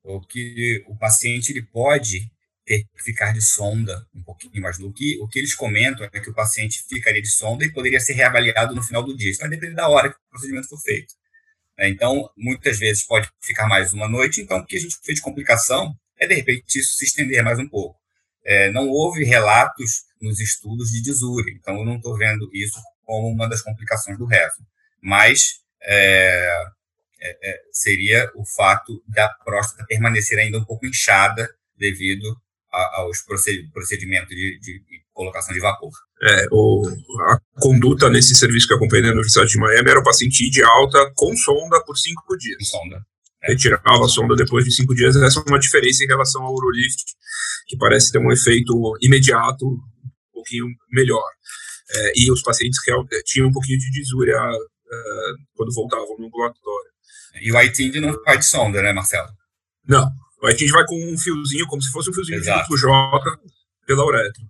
[0.07, 2.31] o que o paciente ele pode
[2.65, 6.19] ter que ficar de sonda um pouquinho mais do que o que eles comentam é
[6.19, 9.31] que o paciente ficaria de sonda e poderia ser reavaliado no final do dia.
[9.31, 11.13] Isso vai depender da hora que o procedimento for feito.
[11.77, 11.89] Né?
[11.89, 14.41] Então, muitas vezes pode ficar mais uma noite.
[14.41, 17.59] Então, o que a gente fez de complicação é de repente isso se estender mais
[17.59, 17.99] um pouco.
[18.43, 23.27] É, não houve relatos nos estudos de disúria, então eu não estou vendo isso como
[23.27, 24.65] uma das complicações do rezo.
[25.01, 26.65] Mas é,
[27.19, 32.25] é, é, seria o fato da próstata permanecer ainda um pouco inchada devido
[32.71, 33.23] a, aos
[33.73, 34.81] procedimentos de, de,
[35.13, 35.91] colocação de vapor.
[36.21, 36.87] É, o,
[37.31, 40.51] a conduta nesse serviço que eu acompanhei na Universidade de Miami era o paciente ir
[40.51, 42.57] de alta com sonda por cinco dias.
[42.59, 43.01] Com sonda.
[43.43, 43.51] É.
[43.51, 45.15] Retirava a sonda depois de cinco dias.
[45.15, 47.03] Essa é uma diferença em relação ao Urolift,
[47.67, 49.79] que parece ter um efeito imediato, um
[50.33, 51.27] pouquinho melhor.
[51.89, 52.91] É, e os pacientes que
[53.23, 56.91] tinham um pouquinho de disúria uh, quando voltavam no ambulatório.
[57.41, 59.29] E o iTind não vai de sonda, né, Marcelo?
[59.85, 60.11] Não.
[60.41, 62.69] O iTind vai com um fiozinho, como se fosse um fiozinho Exato.
[62.69, 63.39] de J
[63.85, 64.43] pela uretra.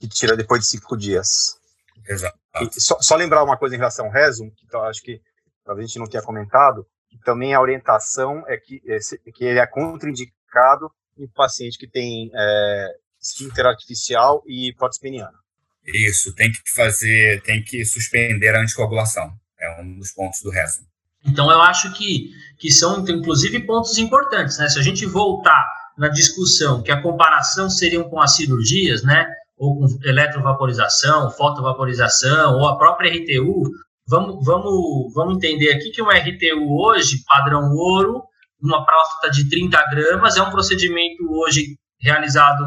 [0.00, 1.58] Que tira depois de cinco dias.
[2.06, 2.38] Exato.
[2.72, 5.20] Só, só, lembrar uma coisa em relação ao Resum, que eu acho que
[5.66, 8.98] a gente não tinha comentado, que também a orientação é que, é,
[9.32, 15.38] que ele é contraindicado em paciente que tem é, esfíncter artificial e prótese peniana.
[15.86, 19.32] Isso, tem que fazer, tem que suspender a anticoagulação.
[19.58, 20.84] É um dos pontos do Resum.
[21.26, 24.58] Então, eu acho que, que são, inclusive, pontos importantes.
[24.58, 24.68] Né?
[24.68, 29.26] Se a gente voltar na discussão que a comparação seriam com as cirurgias, né?
[29.56, 33.70] Ou com eletrovaporização, fotovaporização, ou a própria RTU.
[34.06, 38.22] Vamos, vamos, vamos entender aqui que uma RTU hoje, padrão ouro,
[38.60, 42.64] uma próstata de 30 gramas, é um procedimento hoje realizado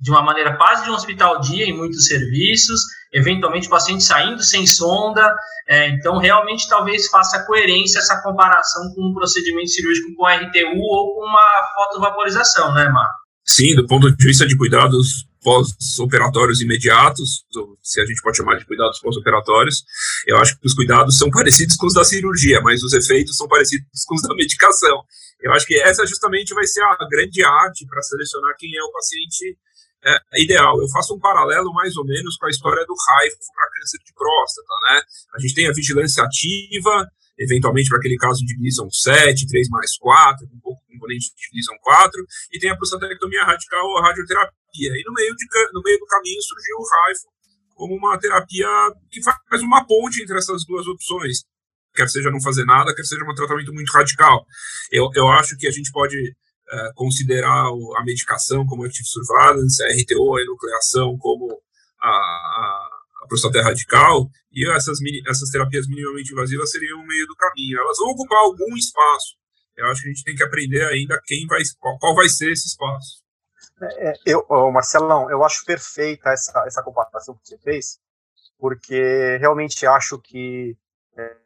[0.00, 2.80] de uma maneira quase de um hospital dia em muitos serviços,
[3.12, 5.34] eventualmente paciente saindo sem sonda,
[5.68, 11.14] é, então realmente talvez faça coerência essa comparação com um procedimento cirúrgico com RTU ou
[11.14, 13.08] com uma fotovaporização, né, Mar?
[13.44, 17.44] Sim, do ponto de vista de cuidados pós-operatórios imediatos,
[17.82, 19.84] se a gente pode chamar de cuidados pós-operatórios,
[20.26, 23.48] eu acho que os cuidados são parecidos com os da cirurgia, mas os efeitos são
[23.48, 25.02] parecidos com os da medicação.
[25.40, 28.92] Eu acho que essa justamente vai ser a grande arte para selecionar quem é o
[28.92, 29.56] paciente
[30.04, 30.80] é, ideal.
[30.80, 34.12] Eu faço um paralelo mais ou menos com a história do raifo para câncer de
[34.14, 35.02] próstata, né?
[35.34, 37.06] A gente tem a vigilância ativa,
[37.38, 41.50] eventualmente para aquele caso de Gleason 7, 3 mais 4, com um pouco componente de
[41.52, 44.52] Gleason 4, e tem a prostatectomia radical ou radioterapia.
[44.74, 47.28] E no meio, de, no meio do caminho surgiu o raifo
[47.74, 48.66] como uma terapia
[49.10, 51.44] que faz uma ponte entre essas duas opções,
[51.94, 54.44] quer seja não fazer nada, quer seja um tratamento muito radical.
[54.90, 56.16] Eu, eu acho que a gente pode
[56.70, 61.60] é, considerar a medicação como active surveillance, a RTO, a enucleação como
[62.00, 62.88] a, a,
[63.22, 67.78] a radical, e essas, essas terapias minimamente invasivas seriam o meio do caminho.
[67.78, 69.36] Elas vão ocupar algum espaço.
[69.76, 72.50] Eu acho que a gente tem que aprender ainda quem vai, qual, qual vai ser
[72.50, 73.22] esse espaço.
[73.80, 77.98] É, é eu, Marcelão, eu acho perfeita essa, essa comparação que você fez,
[78.58, 80.76] porque realmente acho que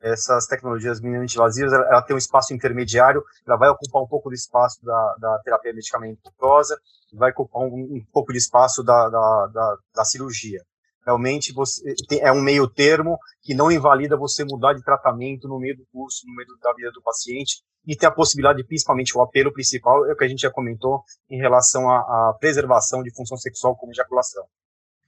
[0.00, 4.28] essas tecnologias minimamente invasivas, ela, ela, tem um espaço intermediário, ela vai ocupar um pouco
[4.28, 6.78] do espaço da, da terapia medicamentosa,
[7.12, 10.60] vai ocupar um, um pouco de espaço da, da, da, da cirurgia.
[11.04, 15.58] Realmente você tem, é um meio termo que não invalida você mudar de tratamento no
[15.58, 19.20] meio do curso, no meio da vida do paciente, e ter a possibilidade, principalmente o
[19.20, 23.12] apelo principal, é o que a gente já comentou em relação à, à preservação de
[23.12, 24.44] função sexual como ejaculação.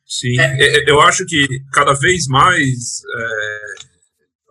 [0.05, 0.81] Sim, é.
[0.81, 3.94] é eu acho que cada vez mais é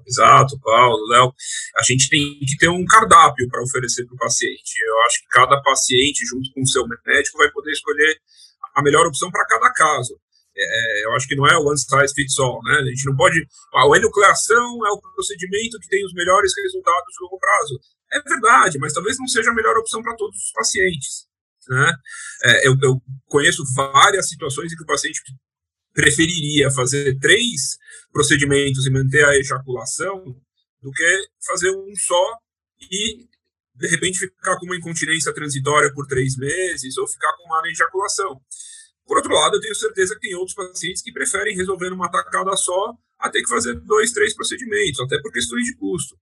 [0.08, 1.34] Exato, Paulo, Léo.
[1.78, 4.74] A gente tem que ter um cardápio para oferecer para o paciente.
[4.86, 8.18] Eu acho que cada paciente, junto com o seu médico, vai poder escolher
[8.76, 10.20] a melhor opção para cada caso.
[10.56, 12.76] É, eu acho que não é one size fits all, né?
[12.76, 13.40] A gente não pode.
[13.74, 17.80] A enucleação é o procedimento que tem os melhores resultados no longo prazo.
[18.12, 21.26] É verdade, mas talvez não seja a melhor opção para todos os pacientes.
[21.68, 21.94] Né?
[22.44, 25.22] É, eu, eu, conheço várias situações em que o paciente
[25.94, 27.78] preferiria fazer três
[28.12, 30.36] procedimentos e manter a ejaculação
[30.82, 32.38] do que fazer um só
[32.92, 33.28] e
[33.76, 38.40] de repente ficar com uma incontinência transitória por três meses ou ficar com uma ejaculação.
[39.06, 42.56] Por outro lado, eu tenho certeza que tem outros pacientes que preferem resolver numa tacada
[42.56, 46.18] só a ter que fazer dois, três procedimentos, até por questões de custo.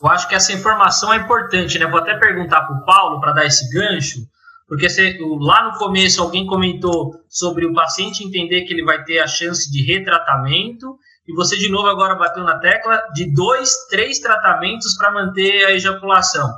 [0.00, 1.86] Eu acho que essa informação é importante, né?
[1.86, 4.26] Vou até perguntar para o Paulo para dar esse gancho.
[4.66, 9.18] Porque se, lá no começo alguém comentou sobre o paciente entender que ele vai ter
[9.18, 10.96] a chance de retratamento,
[11.26, 15.72] e você de novo agora bateu na tecla de dois, três tratamentos para manter a
[15.72, 16.50] ejaculação.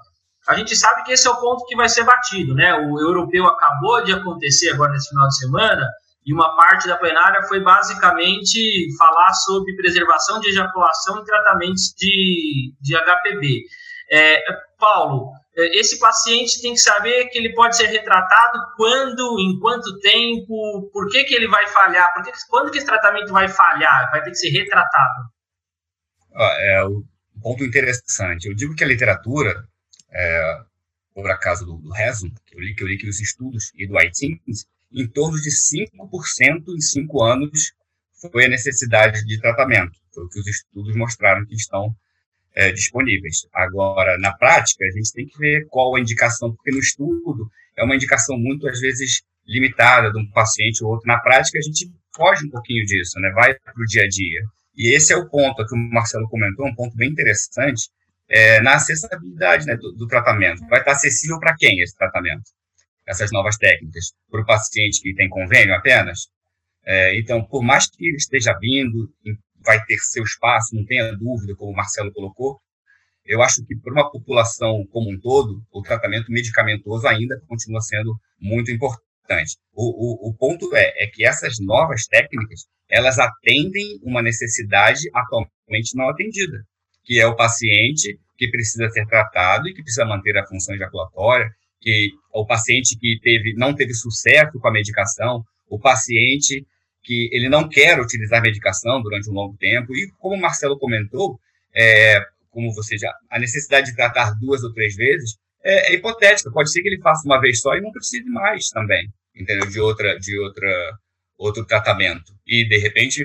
[0.48, 2.72] A gente sabe que esse é o ponto que vai ser batido, né?
[2.74, 5.88] O europeu acabou de acontecer agora nesse final de semana,
[6.24, 12.72] e uma parte da plenária foi basicamente falar sobre preservação de ejaculação e tratamentos de,
[12.80, 13.62] de HPV.
[14.10, 14.42] É,
[14.78, 20.90] Paulo, esse paciente tem que saber que ele pode ser retratado quando, em quanto tempo,
[20.92, 24.22] por que, que ele vai falhar, por que, quando que esse tratamento vai falhar, vai
[24.22, 25.30] ter que ser retratado.
[26.34, 27.02] É um
[27.40, 28.46] ponto interessante.
[28.46, 29.66] Eu digo que a literatura,
[30.12, 30.60] é,
[31.14, 33.86] por acaso do, do Rezo, que eu li, que eu li que os estudos, e
[33.86, 37.72] do iTunes, em torno de 5% em 5 anos
[38.30, 39.98] foi a necessidade de tratamento.
[40.12, 41.96] Foi o que os estudos mostraram que estão
[42.56, 43.46] é, disponíveis.
[43.52, 47.84] Agora, na prática, a gente tem que ver qual a indicação, porque no estudo é
[47.84, 51.06] uma indicação muito, às vezes, limitada de um paciente ou outro.
[51.06, 53.30] Na prática, a gente foge um pouquinho disso, né?
[53.30, 54.40] vai para o dia a dia.
[54.74, 57.90] E esse é o ponto que o Marcelo comentou, um ponto bem interessante,
[58.28, 60.66] é, na acessibilidade né, do, do, tratamento.
[60.66, 62.50] Vai estar acessível para quem esse tratamento?
[63.06, 64.12] Essas novas técnicas?
[64.30, 66.28] Para o paciente que tem convênio apenas?
[66.84, 69.10] É, então, por mais que esteja vindo
[69.66, 72.58] vai ter seu espaço, não tenha dúvida, como o Marcelo colocou.
[73.24, 78.16] Eu acho que para uma população como um todo, o tratamento medicamentoso ainda continua sendo
[78.40, 79.56] muito importante.
[79.74, 85.96] O, o, o ponto é, é que essas novas técnicas, elas atendem uma necessidade atualmente
[85.96, 86.62] não atendida,
[87.04, 91.50] que é o paciente que precisa ser tratado e que precisa manter a função ejaculatória,
[91.80, 96.64] que o paciente que teve, não teve sucesso com a medicação, o paciente
[97.06, 99.94] que ele não quer utilizar medicação durante um longo tempo.
[99.94, 101.38] E como o Marcelo comentou,
[101.72, 106.50] é, como você já, a necessidade de tratar duas ou três vezes, é, é, hipotética.
[106.50, 109.70] Pode ser que ele faça uma vez só e não precise mais também, entendeu?
[109.70, 110.98] De outra, de outra,
[111.38, 112.34] outro tratamento.
[112.44, 113.24] E de repente,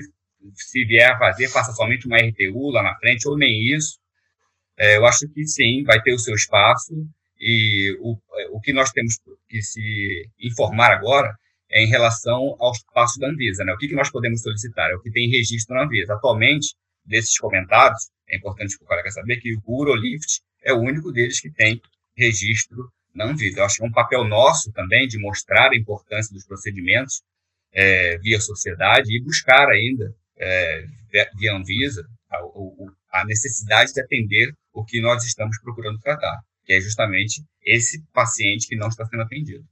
[0.54, 3.98] se vier a fazer, faça somente uma RTU lá na frente ou nem isso.
[4.78, 6.94] É, eu acho que sim, vai ter o seu espaço.
[7.40, 8.16] E o,
[8.52, 9.18] o que nós temos
[9.48, 11.36] que se informar agora
[11.72, 13.64] em relação aos passos da Anvisa.
[13.64, 13.72] Né?
[13.72, 14.90] O que, que nós podemos solicitar?
[14.90, 16.14] É o que tem registro na Anvisa.
[16.14, 21.10] Atualmente, desses comentados, é importante que o colega saber que o Urolift é o único
[21.10, 21.80] deles que tem
[22.16, 23.60] registro na Anvisa.
[23.60, 27.22] Eu acho que é um papel nosso também de mostrar a importância dos procedimentos
[27.72, 30.84] é, via sociedade e buscar ainda, é,
[31.38, 32.38] via Anvisa, a,
[33.20, 38.66] a necessidade de atender o que nós estamos procurando tratar, que é justamente esse paciente
[38.66, 39.64] que não está sendo atendido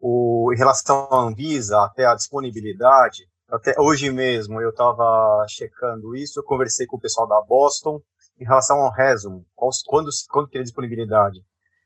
[0.00, 6.38] o, em relação à Anvisa, até a disponibilidade, até hoje mesmo eu estava checando isso,
[6.38, 8.00] eu conversei com o pessoal da Boston
[8.38, 9.42] em relação ao Resum,
[9.86, 11.40] quando, quando tem disponibilidade.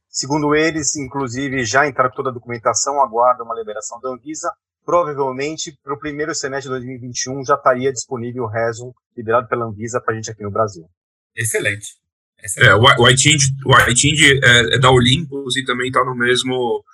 [0.08, 4.52] Segundo eles, inclusive, já entraram toda a documentação, aguardam uma liberação da Anvisa.
[4.84, 10.02] Provavelmente, para o primeiro semestre de 2021, já estaria disponível o Resum, liberado pela Anvisa,
[10.02, 10.84] para a gente aqui no Brasil.
[11.34, 11.96] Excelente.
[12.42, 12.70] Excelente.
[12.70, 16.84] É, o iTind é, é da Olympus e também está no mesmo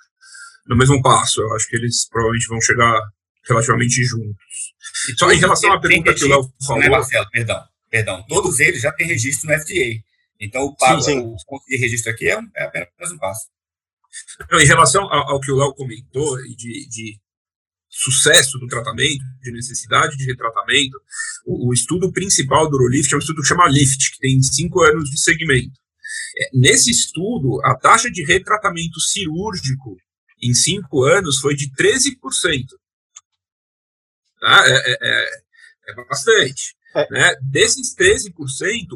[0.69, 1.41] no mesmo passo.
[1.41, 3.01] Eu acho que eles provavelmente vão chegar
[3.47, 4.37] relativamente juntos.
[5.17, 6.83] Só em relação à pergunta que o Léo falou.
[6.83, 8.25] Né, Marcelo, perdão, perdão.
[8.27, 10.01] Todos eles já têm registro no FDA.
[10.39, 11.19] Então, o, passo, sim, sim.
[11.19, 13.47] o ponto de registro aqui é, é apenas um passo.
[14.49, 17.19] Não, em relação ao, ao que o Léo comentou, de, de
[17.89, 20.97] sucesso do tratamento, de necessidade de retratamento,
[21.45, 24.81] o, o, estudo principal do Urolift é um estudo que chama LIFT, que tem cinco
[24.81, 25.77] anos de segmento.
[26.37, 29.97] É, nesse estudo, a taxa de retratamento cirúrgico
[30.41, 32.17] em cinco anos foi de 13%.
[34.39, 34.63] Tá?
[34.67, 35.41] É, é, é,
[35.89, 36.75] é bastante.
[36.95, 37.07] É.
[37.11, 37.35] Né?
[37.43, 38.31] Desses 13%,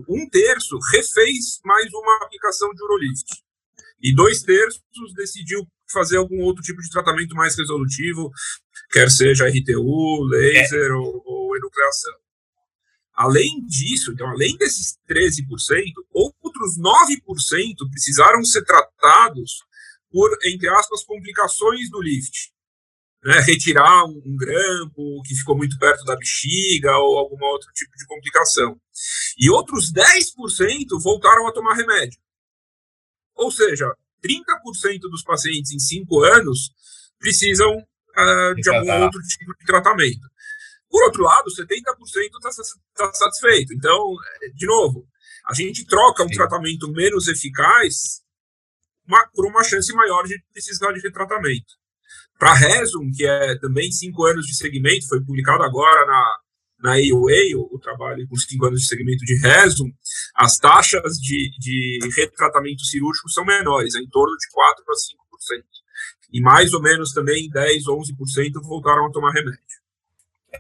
[0.10, 3.44] um terço refez mais uma aplicação de Urolift.
[4.02, 4.82] E dois terços
[5.16, 8.32] decidiu fazer algum outro tipo de tratamento mais resolutivo,
[8.92, 10.94] quer seja RTU, laser é.
[10.94, 12.14] ou, ou enucleação.
[13.14, 15.46] Além disso, então, além desses 13%,
[16.12, 19.64] outros 9% precisaram ser tratados
[20.14, 22.54] por, entre aspas, complicações do lift.
[23.26, 27.92] Né, retirar um, um, grampo que ficou muito perto da bexiga ou algum outro tipo
[27.98, 28.80] de complicação.
[29.40, 32.20] E outros 10% voltaram a tomar remédio.
[33.34, 33.92] Ou seja,
[34.24, 36.70] 30% dos pacientes em 5 anos
[37.18, 40.30] precisam uh, de algum outro tipo de tratamento.
[40.90, 42.50] Por outro lado, 70% está
[42.96, 43.74] tá satisfeito.
[43.74, 44.16] Então,
[44.54, 45.08] de novo,
[45.48, 46.36] a gente troca um Sim.
[46.36, 48.23] tratamento menos eficaz
[49.08, 51.74] uma, por uma chance maior de precisar de retratamento.
[52.38, 56.40] Para Resum, que é também cinco anos de segmento, foi publicado agora na,
[56.84, 59.92] na AOA, o, trabalho com cinco anos de segmento de Resum,
[60.36, 65.64] as taxas de, de retratamento cirúrgico são menores, é em torno de 4 a 5%.
[66.34, 69.62] E mais ou menos também 10, 11% voltaram a tomar remédio.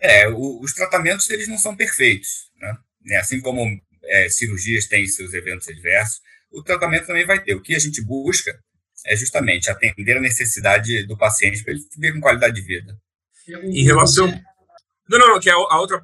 [0.01, 3.17] É, o, os tratamentos eles não são perfeitos, né?
[3.17, 3.61] Assim como
[4.03, 6.21] é, cirurgias têm seus eventos adversos,
[6.53, 7.55] o tratamento também vai ter.
[7.55, 8.57] O que a gente busca
[9.05, 12.97] é justamente atender a necessidade do paciente para ele viver com qualidade de vida.
[13.47, 14.27] Em relação.
[15.09, 16.03] Não, não, não, que a, a outra.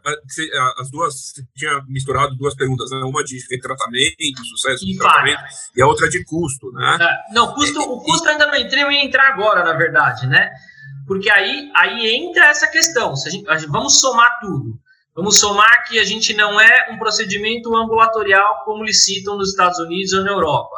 [0.77, 1.13] As duas.
[1.15, 2.97] Você tinha misturado duas perguntas, né?
[2.97, 5.41] Uma de tratamento, sucesso do tratamento,
[5.75, 6.97] e a outra de custo, né?
[6.99, 10.51] É, não, custo, o custo ainda não entrei, eu ia entrar agora, na verdade, né?
[11.07, 13.15] Porque aí, aí entra essa questão.
[13.15, 14.77] Se a gente, a gente, vamos somar tudo.
[15.19, 20.13] Vamos somar que a gente não é um procedimento ambulatorial como licitam nos Estados Unidos
[20.13, 20.73] ou na Europa.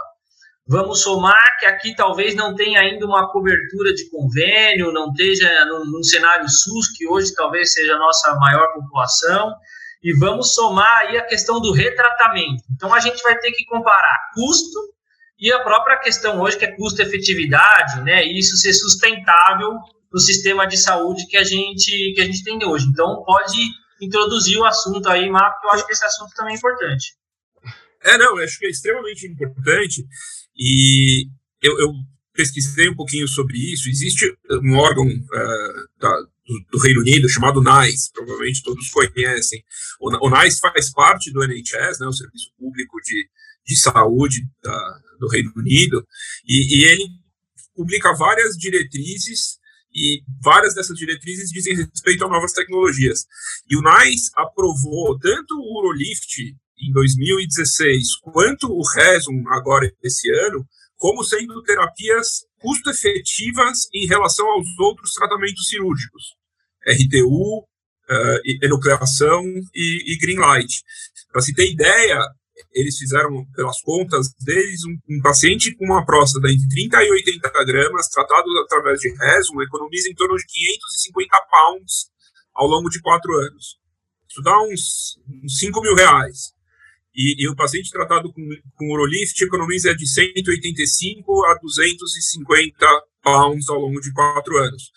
[0.67, 5.85] Vamos somar que aqui talvez não tenha ainda uma cobertura de convênio, não esteja num,
[5.85, 9.53] num cenário SUS, que hoje talvez seja a nossa maior população,
[10.01, 12.63] e vamos somar aí a questão do retratamento.
[12.75, 14.79] Então a gente vai ter que comparar custo
[15.39, 18.25] e a própria questão hoje que é custo-efetividade, né?
[18.25, 19.71] E isso ser sustentável
[20.11, 22.87] no sistema de saúde que a gente que a gente tem hoje.
[22.87, 26.57] Então pode introduzir o assunto aí, Marco, porque eu acho que esse assunto também é
[26.57, 27.15] importante.
[28.03, 30.05] É, não, eu acho que é extremamente importante
[30.57, 31.27] e
[31.61, 31.93] eu, eu
[32.33, 33.89] pesquisei um pouquinho sobre isso.
[33.89, 36.15] Existe um órgão uh, da,
[36.47, 39.63] do, do, Reino Unido chamado NICE, provavelmente todos conhecem.
[39.99, 43.29] O, o NICE faz parte do NHS, né, o Serviço Público de,
[43.65, 46.05] de Saúde da, do Reino Unido,
[46.47, 47.07] e, e ele
[47.75, 49.60] publica várias diretrizes
[49.93, 53.25] e várias dessas diretrizes dizem respeito a novas tecnologias.
[53.69, 60.65] E o NICE aprovou tanto o Urolift em 2016 quanto o Resum agora esse ano
[60.97, 66.35] como sendo terapias custo-efetivas em relação aos outros tratamentos cirúrgicos,
[66.87, 70.83] RTU, uh, enucleação e, e green light.
[71.31, 72.19] Para se ter ideia,
[72.73, 77.65] eles fizeram, pelas contas deles, um, um, paciente com uma próstata entre 30 e 80
[77.65, 82.11] gramas, tratado através de Resum, economiza em torno de 550 pounds
[82.53, 83.79] ao longo de quatro anos.
[84.29, 86.53] Isso dá uns, uns 5 mil reais.
[87.13, 88.41] E, e, o paciente tratado com,
[88.75, 92.87] com Urolift economiza de 185 a 250
[93.21, 94.91] pounds ao longo de quatro anos.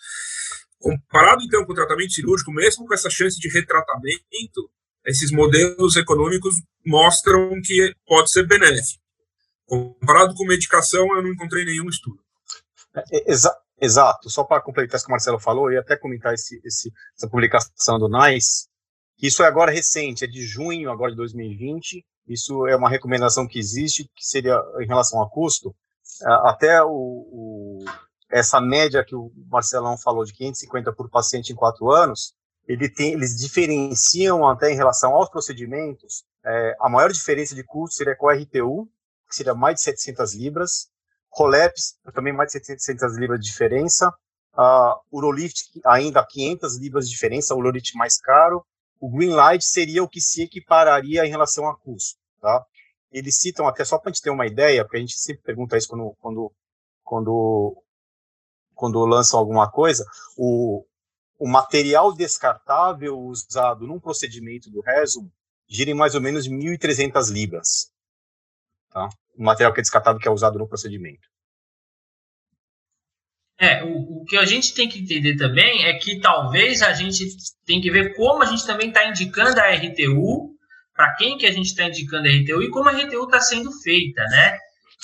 [0.79, 4.69] Comparado, então, com o tratamento cirúrgico, mesmo com essa chance de retratamento,
[5.05, 9.01] esses modelos econômicos mostram que pode ser benéfico.
[9.65, 12.19] Comparado com medicação, eu não encontrei nenhum estudo.
[12.95, 14.29] É, é, exa exato.
[14.29, 17.99] Só para completar isso que o Marcelo falou, ia até comentar esse, esse, essa publicação
[17.99, 18.67] do NICE,
[19.21, 22.05] isso é agora recente, é de junho agora de 2020.
[22.27, 25.75] Isso é uma recomendação que existe, que seria em relação a custo.
[26.23, 27.85] Até o, o,
[28.31, 32.33] essa média que o Marcelão falou de 550 por paciente em quatro anos,
[32.67, 36.23] ele tem, eles diferenciam até em relação aos procedimentos.
[36.43, 38.87] É, a maior diferença de custo seria com a RTU,
[39.29, 40.89] que seria mais de 700 libras.
[41.29, 44.13] Roleps, também mais de 700 libras de diferença.
[44.57, 48.65] Uh, Urolift, ainda 500 libras de diferença, o Urolift mais caro
[48.99, 52.65] o green light seria o que se equipararia em relação a custo, tá?
[53.11, 55.77] Eles citam até só para a gente ter uma ideia, porque a gente sempre pergunta
[55.77, 56.51] isso quando quando
[57.03, 57.83] quando
[58.73, 60.05] quando lançam alguma coisa,
[60.37, 60.85] o,
[61.37, 65.29] o material descartável usado num procedimento do Resum
[65.67, 67.91] gira em mais ou menos 1.300 libras,
[68.91, 69.09] tá?
[69.37, 71.27] O material que é descartável que é usado no procedimento.
[73.57, 77.25] É, o, o que a gente tem que entender também é que talvez a gente
[77.65, 80.55] tem que ver como a gente também está indicando a RTU,
[80.93, 83.71] para quem que a gente está indicando a RTU e como a RTU está sendo
[83.81, 84.57] feita, né?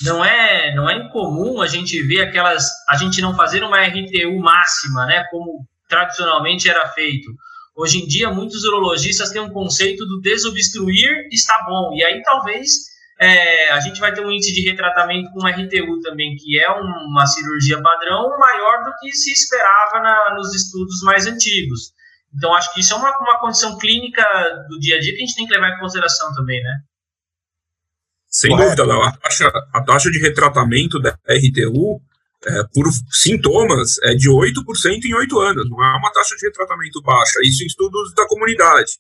[0.03, 4.39] Não é, não é incomum a gente ver aquelas, a gente não fazer uma RTU
[4.39, 5.25] máxima, né?
[5.29, 7.29] Como tradicionalmente era feito.
[7.75, 12.71] Hoje em dia, muitos urologistas têm um conceito do desobstruir está bom, e aí talvez
[13.19, 17.25] é, a gente vai ter um índice de retratamento com RTU também, que é uma
[17.25, 21.91] cirurgia padrão maior do que se esperava na, nos estudos mais antigos.
[22.33, 24.23] Então, acho que isso é uma, uma condição clínica
[24.69, 26.79] do dia a dia que a gente tem que levar em consideração também, né?
[28.29, 29.01] Sem dúvida, Léo.
[29.01, 32.01] A taxa, a taxa de retratamento da RTU
[32.45, 35.69] é, por sintomas é de 8% em 8 anos.
[35.69, 37.39] Não é uma taxa de retratamento baixa.
[37.43, 38.91] Isso em estudos da comunidade.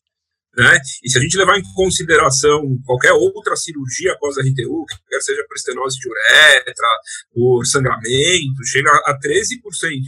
[0.55, 0.79] Né?
[1.03, 5.43] E se a gente levar em consideração qualquer outra cirurgia após a RTU, quer seja
[5.47, 6.87] por estenose de uretra,
[7.33, 9.59] por sangramento, chega a 13%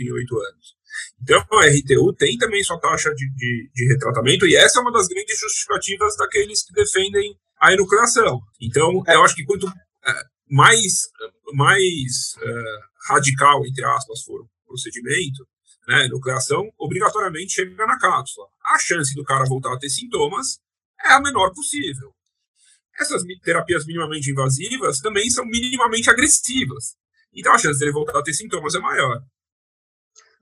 [0.02, 0.74] em 8 anos.
[1.22, 4.92] Então, a RTU tem também sua taxa de, de, de, retratamento, e essa é uma
[4.92, 8.42] das grandes justificativas daqueles que defendem a enucleação.
[8.62, 11.08] Então, eu acho que quanto é, mais,
[11.54, 12.64] mais é,
[13.08, 15.48] radical, entre aspas, for o procedimento,
[15.88, 18.48] né, nucleação, obrigatoriamente chega na cápsula.
[18.64, 20.60] A chance do cara voltar a ter sintomas
[21.04, 22.14] é a menor possível.
[23.00, 26.96] Essas terapias minimamente invasivas também são minimamente agressivas.
[27.34, 29.22] Então a chance dele voltar a ter sintomas é maior.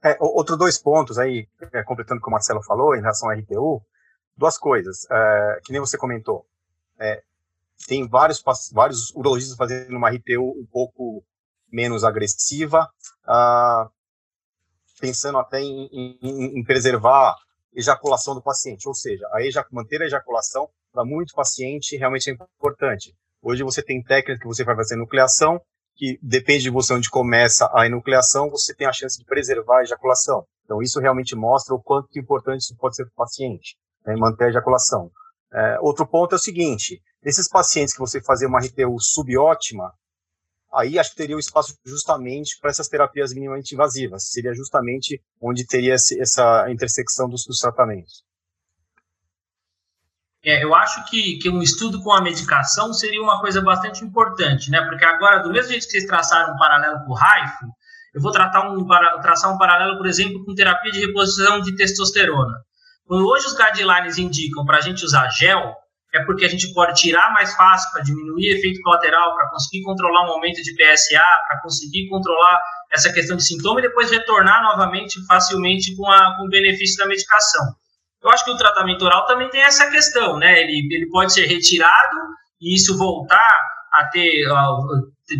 [0.04, 3.36] É, outro dois pontos aí, é, completando o que o Marcelo falou em relação à
[3.36, 3.82] RTU,
[4.36, 6.46] duas coisas, é, que nem você comentou.
[7.00, 7.24] É,
[7.88, 8.44] tem vários,
[8.74, 11.24] vários urologistas fazendo uma RTU um pouco
[11.72, 12.90] menos agressiva.
[13.24, 13.90] Uh,
[15.02, 17.36] pensando até em, em, em preservar
[17.74, 22.34] ejaculação do paciente, ou seja, a ejac manter a ejaculação para muito paciente realmente é
[22.34, 23.16] importante.
[23.42, 25.60] Hoje você tem técnica que você vai fazer nucleação,
[25.96, 29.84] que depende de você onde começa a enucleação, você tem a chance de preservar a
[29.84, 30.46] ejaculação.
[30.64, 34.46] Então isso realmente mostra o quanto importante isso pode ser para o paciente, né, manter
[34.46, 35.10] a ejaculação.
[35.54, 39.92] É, outro ponto é o seguinte, esses pacientes que você fazer uma RTU subótima,
[40.74, 44.30] aí acho que teria o espaço justamente para essas terapias minimamente invasivas.
[44.30, 48.24] Seria justamente onde teria essa intersecção dos, dos tratamentos.
[50.44, 54.72] É, eu acho que, que um estudo com a medicação seria uma coisa bastante importante,
[54.72, 54.82] né?
[54.82, 57.66] Porque agora, do mesmo jeito que vocês traçaram um paralelo com o RAIFO,
[58.14, 58.88] eu vou tratar um,
[59.22, 62.58] traçar um paralelo, por exemplo, com terapia de reposição de testosterona.
[63.06, 65.76] Quando hoje os guidelines indicam para a gente usar gel,
[66.14, 70.28] é porque a gente pode tirar mais fácil para diminuir efeito colateral, para conseguir controlar
[70.28, 72.60] um aumento de PSA, para conseguir controlar
[72.92, 77.08] essa questão de sintoma e depois retornar novamente facilmente com, a, com o benefício da
[77.08, 77.66] medicação.
[78.22, 80.60] Eu acho que o tratamento oral também tem essa questão, né?
[80.60, 82.18] Ele, ele pode ser retirado
[82.60, 83.60] e isso voltar
[83.94, 84.78] a ter, a,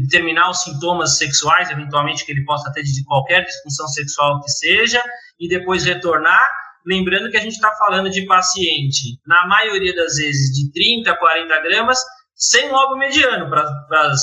[0.10, 5.02] terminar os sintomas sexuais, eventualmente que ele possa ter de qualquer disfunção sexual que seja,
[5.40, 6.50] e depois retornar
[6.86, 11.18] Lembrando que a gente está falando de paciente, na maioria das vezes, de 30 a
[11.18, 12.00] 40 gramas,
[12.36, 14.14] sem lobo mediano, para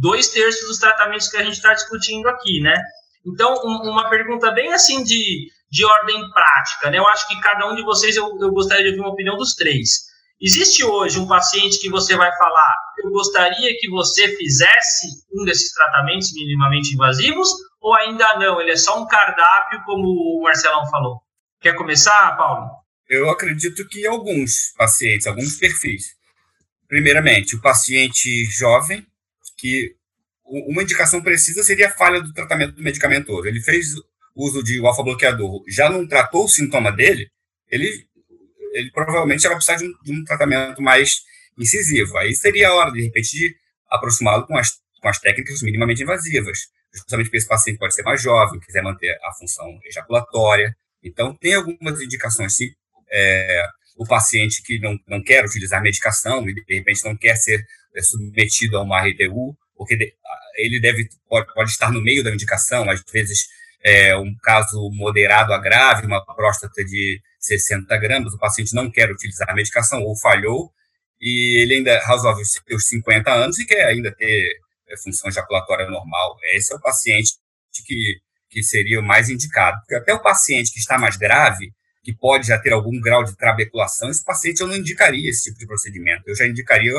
[0.00, 2.74] dois terços dos tratamentos que a gente está discutindo aqui, né?
[3.26, 6.98] Então, um, uma pergunta bem assim de, de ordem prática, né?
[6.98, 9.54] Eu acho que cada um de vocês, eu, eu gostaria de ouvir uma opinião dos
[9.54, 10.08] três.
[10.40, 15.72] Existe hoje um paciente que você vai falar, eu gostaria que você fizesse um desses
[15.74, 17.50] tratamentos minimamente invasivos,
[17.80, 18.60] ou ainda não?
[18.60, 21.20] Ele é só um cardápio, como o Marcelão falou.
[21.60, 22.70] Quer começar, Paulo?
[23.08, 26.16] Eu acredito que alguns pacientes, alguns perfis.
[26.86, 29.04] Primeiramente, o paciente jovem,
[29.56, 29.94] que
[30.44, 33.46] uma indicação precisa seria a falha do tratamento medicamentoso.
[33.46, 33.88] Ele fez
[34.34, 37.28] uso de alfa-bloqueador, já não tratou o sintoma dele,
[37.68, 38.06] ele,
[38.72, 41.22] ele provavelmente vai precisar de um, de um, tratamento mais
[41.58, 42.16] incisivo.
[42.18, 43.56] Aí seria a hora, de repente, de
[43.90, 46.58] aproximá-lo com as, com as técnicas minimamente invasivas,
[46.94, 50.74] justamente porque esse paciente pode ser mais jovem, quiser manter a função ejaculatória.
[51.02, 52.70] Então, tem algumas indicações, sim.
[53.10, 53.64] É,
[53.96, 58.02] o paciente que não, não quer utilizar medicação e, de repente, não quer ser é,
[58.02, 60.14] submetido a uma RTU, porque
[60.56, 63.46] ele deve pode, pode estar no meio da indicação, às vezes
[63.82, 69.10] é, um caso moderado a grave, uma próstata de 60 gramas, o paciente não quer
[69.10, 70.72] utilizar a medicação ou falhou,
[71.20, 72.00] e ele ainda
[72.40, 76.36] os seus 50 anos e quer ainda ter é, função ejaculatória normal.
[76.54, 77.32] Esse é o paciente
[77.86, 79.78] que, que seria o mais indicado.
[79.80, 81.72] Porque até o paciente que está mais grave,
[82.02, 85.58] que pode já ter algum grau de trabeculação, esse paciente eu não indicaria esse tipo
[85.58, 86.22] de procedimento.
[86.26, 86.92] Eu já indicaria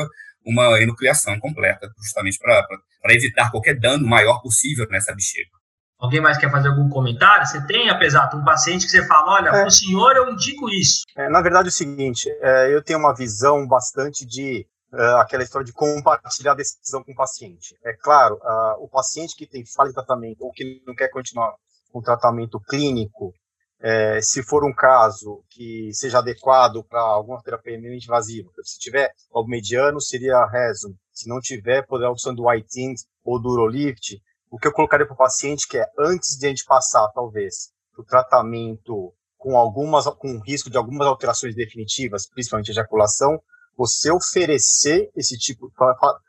[0.44, 5.50] uma enucleação completa, justamente para evitar qualquer dano maior possível nessa bexiga.
[5.98, 7.46] Alguém mais quer fazer algum comentário?
[7.46, 9.66] Você tem, apesar de um paciente que você fala, olha, é.
[9.66, 11.02] o senhor eu indico isso.
[11.14, 15.42] É, na verdade é o seguinte, é, eu tenho uma visão bastante de uh, aquela
[15.42, 17.76] história de compartilhar a decisão com o paciente.
[17.84, 21.54] É claro, uh, o paciente que tem falha de tratamento ou que não quer continuar
[21.90, 23.32] com o tratamento clínico,
[23.82, 29.48] é, se for um caso que seja adequado para alguma terapia invasiva, se tiver algo
[29.48, 30.94] mediano, seria a Resum.
[31.12, 34.20] Se não tiver, poderá opção do Whiting ou do Urolift,
[34.50, 37.70] o que eu colocaria para o paciente que é antes de a gente passar, talvez,
[37.96, 43.40] o tratamento com algumas com risco de algumas alterações definitivas, principalmente ejaculação,
[43.80, 45.72] você oferecer esse tipo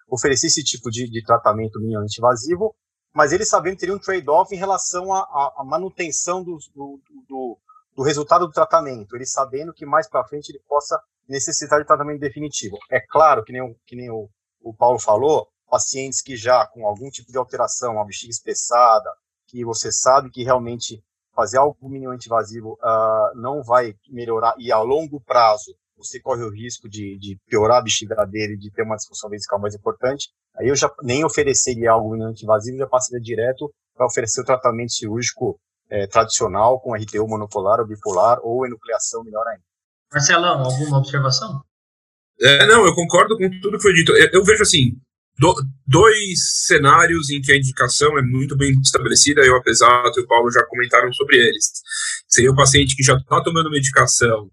[0.08, 2.74] oferecer esse tipo de, de tratamento minimamente invasivo,
[3.14, 7.58] mas ele sabendo teria um trade-off em relação à manutenção do, do, do,
[7.94, 10.98] do, resultado do tratamento, ele sabendo que mais para frente ele possa
[11.28, 12.78] necessitar de tratamento definitivo.
[12.90, 14.30] É claro que nem, o, que nem o,
[14.62, 19.12] o Paulo falou, pacientes que já com algum tipo de alteração, uma bexiga espessada,
[19.48, 21.04] que você sabe que realmente
[21.36, 26.50] fazer algo minimamente invasivo uh, não vai melhorar e a longo prazo você corre o
[26.50, 30.68] risco de, de piorar a bexiga dele, de ter uma disfunção vesical mais importante, aí
[30.68, 35.60] eu já nem ofereceria algo minimamente invasivo, já passaria direto para oferecer o tratamento cirúrgico
[35.90, 39.64] é, tradicional com RTU monopolar ou bipolar ou enucleação, melhor ainda.
[40.12, 41.62] Marcelão, alguma observação?
[42.40, 44.12] É, não, eu concordo com tudo que foi dito.
[44.14, 44.98] Eu, eu vejo assim,
[45.38, 45.54] do,
[45.88, 50.52] dois cenários em que a indicação é muito bem estabelecida, eu, apesar e o Paulo
[50.52, 51.82] já comentaram sobre eles.
[52.28, 54.50] Seria o paciente que já está tomando medicação,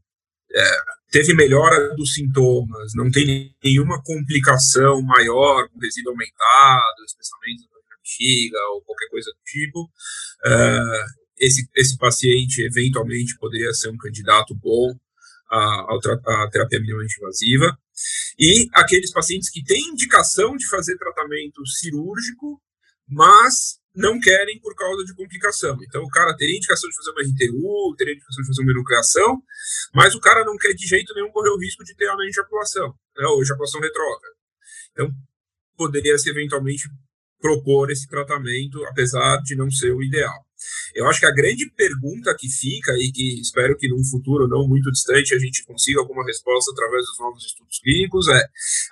[0.51, 0.71] é,
[1.11, 8.59] teve melhora dos sintomas, não tem nenhuma complicação maior com resíduo aumentado, especialmente na bexiga
[8.75, 9.91] ou qualquer coisa do tipo.
[10.45, 11.05] É,
[11.39, 14.95] esse, esse paciente eventualmente poderia ser um candidato bom
[15.51, 15.97] à,
[16.27, 17.79] à terapia minimamente invasiva
[18.39, 22.61] e aqueles pacientes que têm indicação de fazer tratamento cirúrgico,
[23.09, 25.77] mas não querem por causa de complicação.
[25.83, 29.43] Então, o cara teria indicação de fazer uma RTU, teria indicação de fazer uma enucleação,
[29.95, 32.95] mas o cara não quer de jeito nenhum correr o risco de ter uma ejaculação,
[33.17, 34.35] né, ou ejaculação retrógrada.
[34.93, 35.11] Então,
[35.77, 36.89] poderia se eventualmente
[37.41, 40.35] propor esse tratamento, apesar de não ser o ideal.
[40.95, 44.67] Eu acho que a grande pergunta que fica, e que espero que num futuro não
[44.67, 48.43] muito distante a gente consiga alguma resposta através dos novos estudos clínicos, é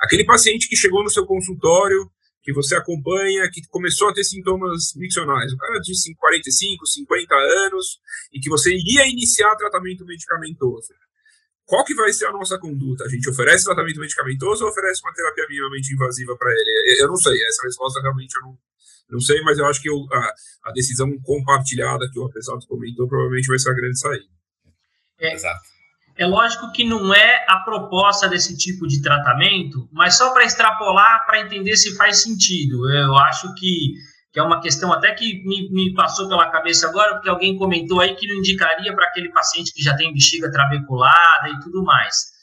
[0.00, 2.08] aquele paciente que chegou no seu consultório,
[2.46, 7.98] que você acompanha, que começou a ter sintomas miccionais, o cara de 45, 50 anos,
[8.32, 10.94] e que você iria iniciar tratamento medicamentoso.
[11.64, 13.02] Qual que vai ser a nossa conduta?
[13.02, 17.02] A gente oferece tratamento medicamentoso ou oferece uma terapia minimamente invasiva para ele?
[17.02, 18.58] Eu não sei, essa resposta realmente eu não,
[19.10, 20.34] não sei, mas eu acho que eu, a,
[20.66, 24.30] a, decisão compartilhada que o Apesato comentou provavelmente vai ser a grande saída.
[25.18, 25.66] É, Exato.
[26.18, 31.26] É lógico que não é a proposta desse tipo de tratamento, mas só para extrapolar,
[31.26, 32.90] para entender se faz sentido.
[32.90, 33.92] Eu acho que,
[34.32, 38.00] que é uma questão até que me, me, passou pela cabeça agora, porque alguém comentou
[38.00, 42.36] aí que não indicaria para aquele paciente que já tem bexiga trabeculada e tudo mais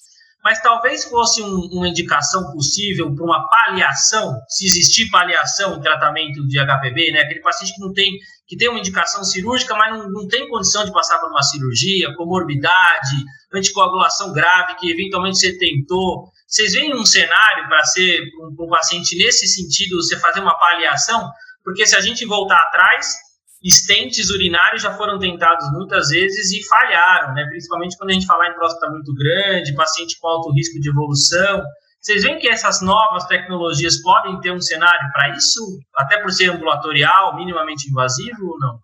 [0.44, 6.46] mas talvez fosse um, uma indicação possível para uma paliação, se existir paliação em tratamento
[6.46, 7.22] de HPV, né?
[7.22, 10.84] Aquele paciente que não tem, que tem uma indicação cirúrgica, mas não, não tem condição
[10.86, 13.24] de passar por uma cirurgia, comorbidade,
[13.54, 16.30] anticoagulação grave que eventualmente você tentou.
[16.48, 21.30] Vocês veem um cenário para ser um, um paciente nesse sentido, você fazer uma paliação?
[21.64, 23.16] Porque se a gente voltar atrás,
[23.64, 27.46] estentes urinários já foram tentados muitas vezes e falharam, né?
[27.50, 31.64] principalmente quando a gente falar em próstata muito grande, paciente com alto risco de evolução,
[32.04, 36.52] Vocês veem que essas novas tecnologias podem ter um cenário para isso, até por ser
[36.52, 38.78] ambulatorial, minimamente invasivo ou não?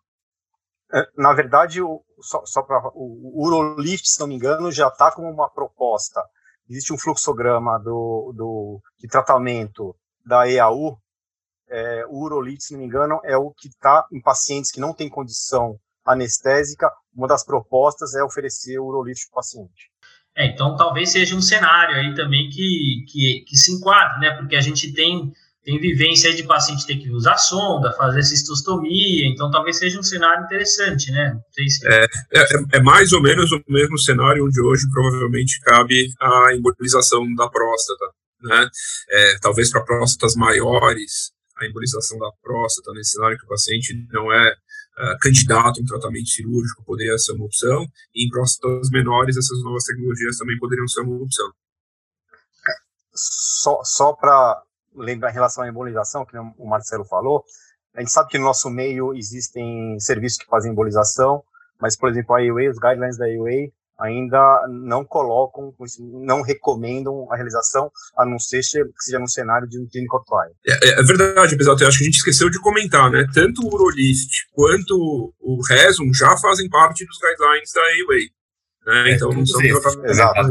[0.94, 5.12] É, na verdade, o, só, só para o Urolift, se não me engano, já está
[5.12, 6.24] como uma proposta.
[6.70, 9.94] Existe um fluxograma do, do, de tratamento
[10.26, 10.98] da EAU.
[11.68, 14.94] É, o Urolift, se não me engano, é o que está em pacientes que não
[14.94, 16.90] têm condição anestésica.
[17.14, 19.92] Uma das propostas é oferecer o Urolift para o paciente.
[20.40, 24.32] É, então talvez seja um cenário aí também que, que, que se enquadre, né?
[24.38, 25.34] Porque a gente tem,
[25.66, 30.46] tem vivência de paciente ter que usar sonda, fazer cistostomia, então talvez seja um cenário
[30.46, 31.38] interessante, né?
[31.52, 31.86] Se...
[31.86, 37.26] É, é, é, mais ou menos o mesmo cenário onde hoje provavelmente cabe a embolização
[37.36, 38.06] da próstata,
[38.42, 38.70] né?
[39.10, 44.32] É, talvez para próstatas maiores, a embolização da próstata, nesse cenário que o paciente não
[44.32, 44.56] é
[45.00, 49.64] uh, candidato a um tratamento cirúrgico poderia ser uma opção, e em próstatas menores essas
[49.64, 51.52] novas tecnologias também poderiam ser uma opção.
[53.14, 54.62] Só, só para
[54.96, 57.44] lembrar em relação à embolização, que o Marcelo falou,
[57.96, 61.44] a gente sabe que no nosso meio existem serviços que fazem embolização,
[61.82, 65.74] mas, por exemplo, a EUA, os guidelines da EUA ainda não colocam,
[66.24, 70.52] não recomendam a realização, a não ser que seja no cenário de um clinical trial.
[70.66, 73.28] É, é, é verdade, apesar de eu acho que a gente esqueceu de comentar, né?
[73.34, 78.40] Tanto o Urolist quanto o Resum já fazem parte dos guidelines da AWA.
[78.86, 79.12] Né?
[79.12, 80.10] É, então não são tratamentos.
[80.12, 80.50] Exato,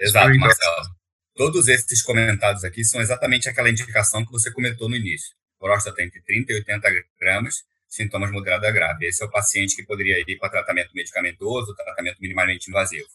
[0.00, 0.98] exato Marcelo.
[1.36, 5.36] Todos esses comentados aqui são exatamente aquela indicação que você comentou no início.
[5.60, 6.88] Próstata entre 30 e 80
[7.20, 9.06] gramas, sintomas moderados a grave.
[9.06, 13.06] Esse é o paciente que poderia ir para tratamento medicamentoso, tratamento minimamente invasivo.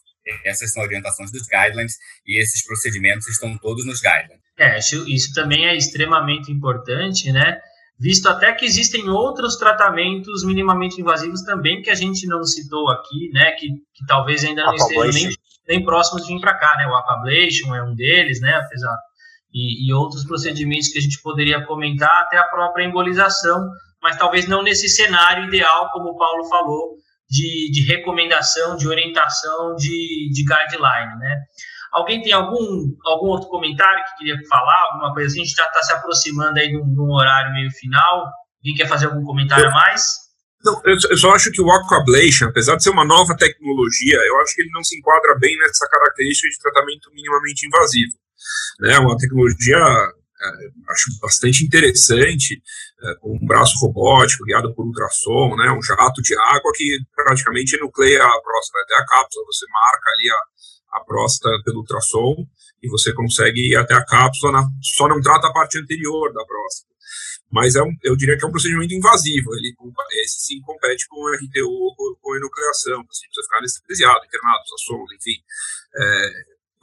[0.44, 1.96] Essas são orientações dos guidelines
[2.26, 4.42] e esses procedimentos estão todos nos guidelines.
[4.58, 7.58] É, isso, isso também é extremamente importante, né?
[7.98, 13.30] Visto até que existem outros tratamentos minimamente invasivos também que a gente não citou aqui,
[13.32, 13.52] né?
[13.52, 15.36] Que, que talvez ainda não estejam nem,
[15.68, 16.86] nem próximos de vir para cá, né?
[16.86, 18.54] O Aquablation é um deles, né?
[18.54, 18.96] Apesar
[19.54, 23.70] e, e, outros procedimentos que a gente poderia comentar, até a própria embolização,
[24.04, 29.74] mas talvez não nesse cenário ideal, como o Paulo falou, de, de recomendação, de orientação,
[29.76, 31.36] de, de guideline, né?
[31.90, 35.40] Alguém tem algum, algum outro comentário que queria falar, alguma coisa assim?
[35.40, 38.26] A gente já está se aproximando aí de um, horário meio final.
[38.58, 40.02] Alguém quer fazer algum comentário a mais?
[40.62, 44.40] Não, eu, eu, só acho que o Aquablation, apesar de ser uma nova tecnologia, eu
[44.42, 48.12] acho que ele não se enquadra bem nessa característica de tratamento minimamente invasivo.
[48.80, 48.98] Né?
[48.98, 49.78] Uma tecnologia
[50.44, 56.22] é, acho bastante interessante, é, com um braço robótico guiado por ultrassom, né, um jato
[56.22, 59.46] de água que praticamente nucleia a próstata até a cápsula.
[59.46, 62.34] Você marca ali a, a próstata pelo ultrassom
[62.82, 66.44] e você consegue ir até a cápsula, na, só não trata a parte anterior da
[66.44, 66.94] próstata.
[67.50, 69.54] Mas é um, eu diria que é um procedimento invasivo.
[69.54, 69.72] Ele,
[70.22, 73.00] esse sim compete com o RTU com, com enucleação.
[73.08, 75.38] Assim, precisa ficar anestesiado, internado, sonda, enfim.
[75.96, 76.30] É,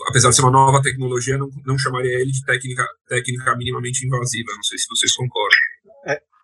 [0.08, 4.54] apesar de ser uma nova tecnologia, não, não chamaria ele de técnica, técnica minimamente invasiva.
[4.56, 5.60] Não sei se vocês concordam.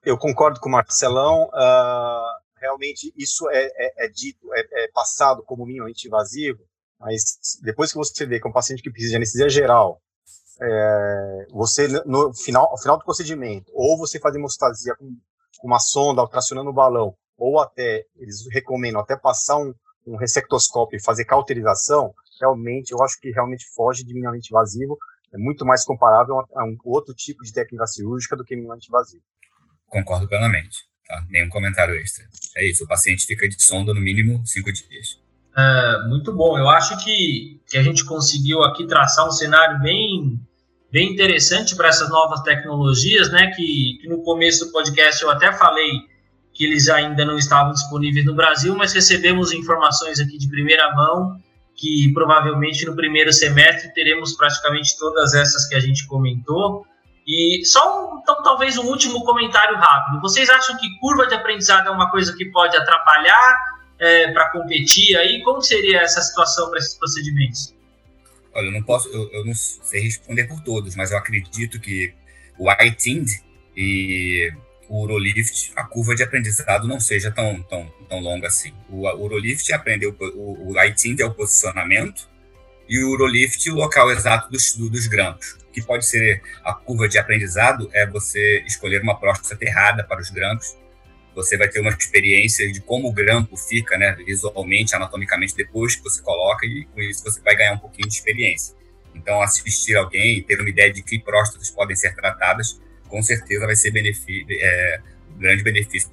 [0.08, 1.49] Eu concordo com o Marcelão.
[1.49, 6.60] Uh, realmente, isso é, é, é dito, é, é, passado como minimamente invasivo,
[6.97, 10.01] mas depois que você vê que é um paciente que precisa de anestesia geral,
[10.62, 15.14] é, você, no final, ao final do procedimento, ou você faz hemostasia com,
[15.58, 19.74] com uma sonda ultracionando o balão, ou até, eles recomendam até passar um,
[20.08, 24.97] um ressectoscópio e fazer cauterização, realmente, eu acho que realmente foge de minimamente invasivo,
[25.34, 29.22] é muito mais comparável a um outro tipo de técnica cirúrgica do que minimamente invasivo.
[29.88, 30.85] Concordo plenamente.
[31.07, 31.23] Tá?
[31.29, 32.25] Nenhum comentário extra.
[32.55, 35.19] É isso, o paciente fica de sonda no mínimo cinco dias.
[35.57, 36.57] É, muito bom.
[36.57, 40.39] Eu acho que, que a gente conseguiu aqui traçar um cenário bem,
[40.91, 43.51] bem interessante para essas novas tecnologias, né?
[43.55, 46.01] Que, que no começo do podcast eu até falei
[46.53, 51.39] que eles ainda não estavam disponíveis no Brasil, mas recebemos informações aqui de primeira mão
[51.75, 56.85] que provavelmente no primeiro semestre teremos praticamente todas essas que a gente comentou.
[57.28, 60.21] E só um, então, talvez um último comentário rápido.
[60.21, 65.17] Vocês acham que curva de aprendizado é uma coisa que pode atrapalhar é, para competir
[65.17, 65.43] aí?
[65.43, 67.75] Como seria essa situação para esses procedimentos?
[68.53, 72.13] Olha, eu não posso, eu, eu, não sei responder por todos, mas eu acredito que
[72.57, 73.30] o ITIND
[73.75, 74.51] e
[74.88, 78.73] o Urolift, a curva de aprendizado não seja tão, tão, tão longa assim.
[78.89, 82.28] O Urolift aprendeu, o, o ITIND é o posicionamento
[82.88, 85.57] e o Urolift o local exato dos, dos grampos.
[85.71, 90.29] Que pode ser a curva de aprendizado é você escolher uma próstata errada para os
[90.29, 90.75] grampos.
[91.35, 96.03] Você vai ter uma experiência de como o grampo fica, né, visualmente, anatomicamente, depois que
[96.03, 98.75] você coloca, e com isso você vai ganhar um pouquinho de experiência.
[99.13, 103.75] Então, assistir alguém, ter uma ideia de que próstatas podem ser tratadas, com certeza vai
[103.75, 104.99] ser é,
[105.35, 106.09] um grande benefício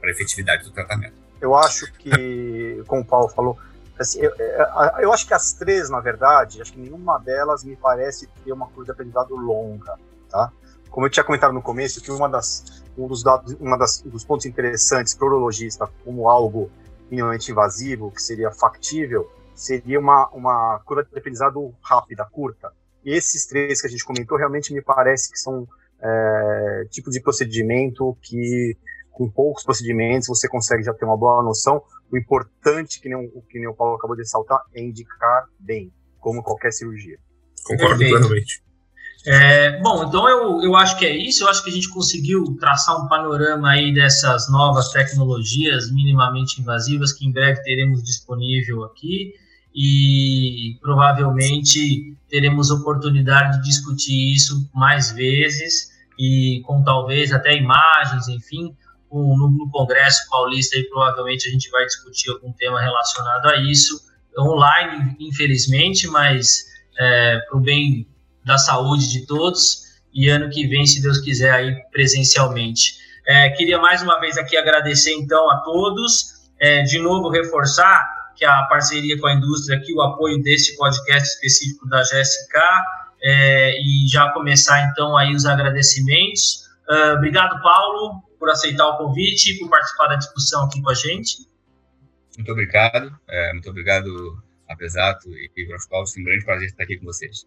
[0.00, 1.14] para a efetividade do tratamento.
[1.40, 3.58] Eu acho que, como o Paulo falou,
[3.98, 7.76] Assim, eu, é, eu, acho que as três, na verdade, acho que nenhuma delas me
[7.76, 9.98] parece ter uma curva de aprendizado longa,
[10.30, 10.52] tá?
[10.90, 14.24] Como eu tinha comentado no começo, que uma das, um dos dados, uma das, dos
[14.24, 16.70] pontos interessantes para o urologista como algo
[17.10, 22.72] minimamente invasivo, que seria factível, seria uma, uma curva de aprendizado rápida, curta.
[23.04, 25.66] E esses três que a gente comentou realmente me parece que são
[26.00, 28.76] é, tipo de procedimento que
[29.10, 31.82] com poucos procedimentos você consegue já ter uma boa noção.
[32.10, 35.92] O importante, que nem o, que nem o Paulo acabou de ressaltar, é indicar bem,
[36.20, 37.18] como qualquer cirurgia.
[37.64, 38.18] Concordo Perfeito.
[38.18, 38.62] plenamente.
[39.26, 41.44] É, bom, então eu, eu acho que é isso.
[41.44, 47.12] Eu acho que a gente conseguiu traçar um panorama aí dessas novas tecnologias minimamente invasivas
[47.12, 49.34] que em breve teremos disponível aqui
[49.74, 58.74] e provavelmente teremos oportunidade de discutir isso mais vezes e com talvez até imagens, enfim,
[59.10, 64.00] no, no Congresso Paulista aí provavelmente a gente vai discutir algum tema relacionado a isso,
[64.38, 66.64] online, infelizmente, mas
[66.98, 68.06] é, para o bem
[68.44, 69.82] da saúde de todos
[70.12, 72.96] e ano que vem, se Deus quiser, aí presencialmente.
[73.26, 78.44] É, queria mais uma vez aqui agradecer então a todos, é, de novo reforçar que
[78.44, 82.58] a parceria com a indústria aqui, o apoio desse podcast específico da GSK,
[83.22, 86.68] é, e já começar então aí os agradecimentos.
[86.88, 90.94] Uh, obrigado, Paulo, por aceitar o convite e por participar da discussão aqui com a
[90.94, 91.46] gente.
[92.36, 97.06] Muito obrigado, é, muito obrigado, Apesato e Groscovs, é um grande prazer estar aqui com
[97.06, 97.46] vocês.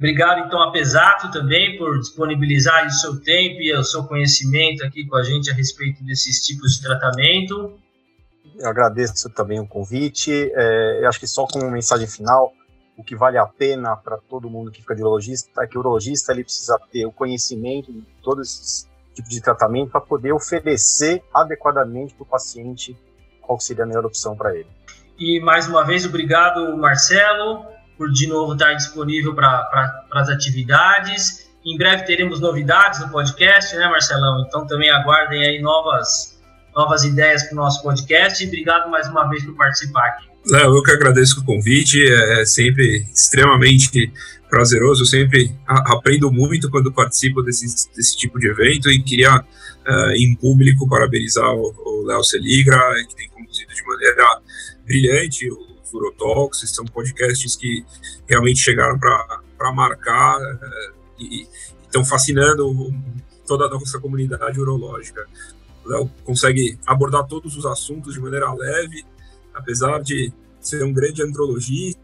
[0.00, 5.06] Obrigado, então, a Pesato também por disponibilizar o seu tempo e o seu conhecimento aqui
[5.06, 7.78] com a gente a respeito desses tipos de tratamento.
[8.58, 10.50] Eu agradeço também o convite.
[10.54, 12.50] É, eu acho que só como mensagem final,
[12.96, 15.80] o que vale a pena para todo mundo que fica de urologista é que o
[15.80, 21.22] urologista ele precisa ter o conhecimento de todos esses tipos de tratamento para poder oferecer
[21.34, 22.96] adequadamente para o paciente
[23.40, 24.68] qual seria a melhor opção para ele.
[25.18, 31.50] E mais uma vez, obrigado, Marcelo por de novo estar disponível para pra, as atividades.
[31.62, 34.42] Em breve teremos novidades no podcast, né, Marcelão?
[34.48, 36.40] Então também aguardem aí novas,
[36.74, 38.42] novas ideias para o nosso podcast.
[38.42, 40.30] E obrigado mais uma vez por participar aqui.
[40.46, 44.10] Léo, eu que agradeço o convite, é sempre extremamente
[44.50, 50.10] prazeroso, eu sempre aprendo muito quando participo desse, desse tipo de evento e queria, uh,
[50.16, 52.78] em público, parabenizar o Léo Seligra,
[53.08, 54.40] que tem conduzido de maneira
[54.84, 57.84] brilhante o Furotalks, são podcasts que
[58.28, 61.46] realmente chegaram para marcar uh, e
[61.84, 62.92] estão fascinando
[63.46, 65.24] toda a nossa comunidade urológica.
[65.84, 69.04] O Léo consegue abordar todos os assuntos de maneira leve,
[69.54, 72.00] apesar de ser um grande andrologista,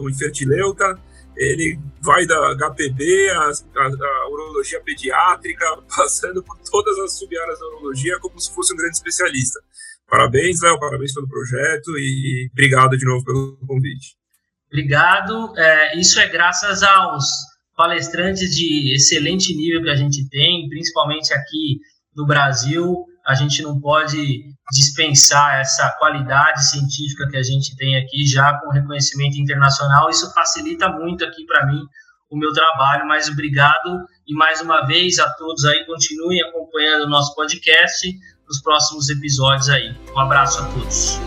[0.00, 0.98] um infertileuta,
[1.38, 5.64] ele vai da HPB, a, a, a, urologia pediátrica,
[5.96, 9.60] passando por todas as sub-áreas da urologia, como se fosse um grande especialista.
[10.08, 14.16] Parabéns, Léo, parabéns pelo projeto e obrigado de novo pelo convite.
[14.66, 15.56] Obrigado.
[15.56, 17.26] É, isso é graças aos
[17.76, 21.78] palestrantes de excelente nível que a gente tem, principalmente aqui
[22.16, 23.04] no Brasil.
[23.28, 28.70] A gente não pode dispensar essa qualidade científica que a gente tem aqui já com
[28.70, 30.08] reconhecimento internacional.
[30.08, 31.78] Isso facilita muito aqui para mim
[32.30, 33.06] o meu trabalho.
[33.06, 38.18] Mas obrigado e mais uma vez a todos aí continuem acompanhando o nosso podcast
[38.48, 39.94] nos próximos episódios aí.
[40.16, 41.20] Um abraço a todos.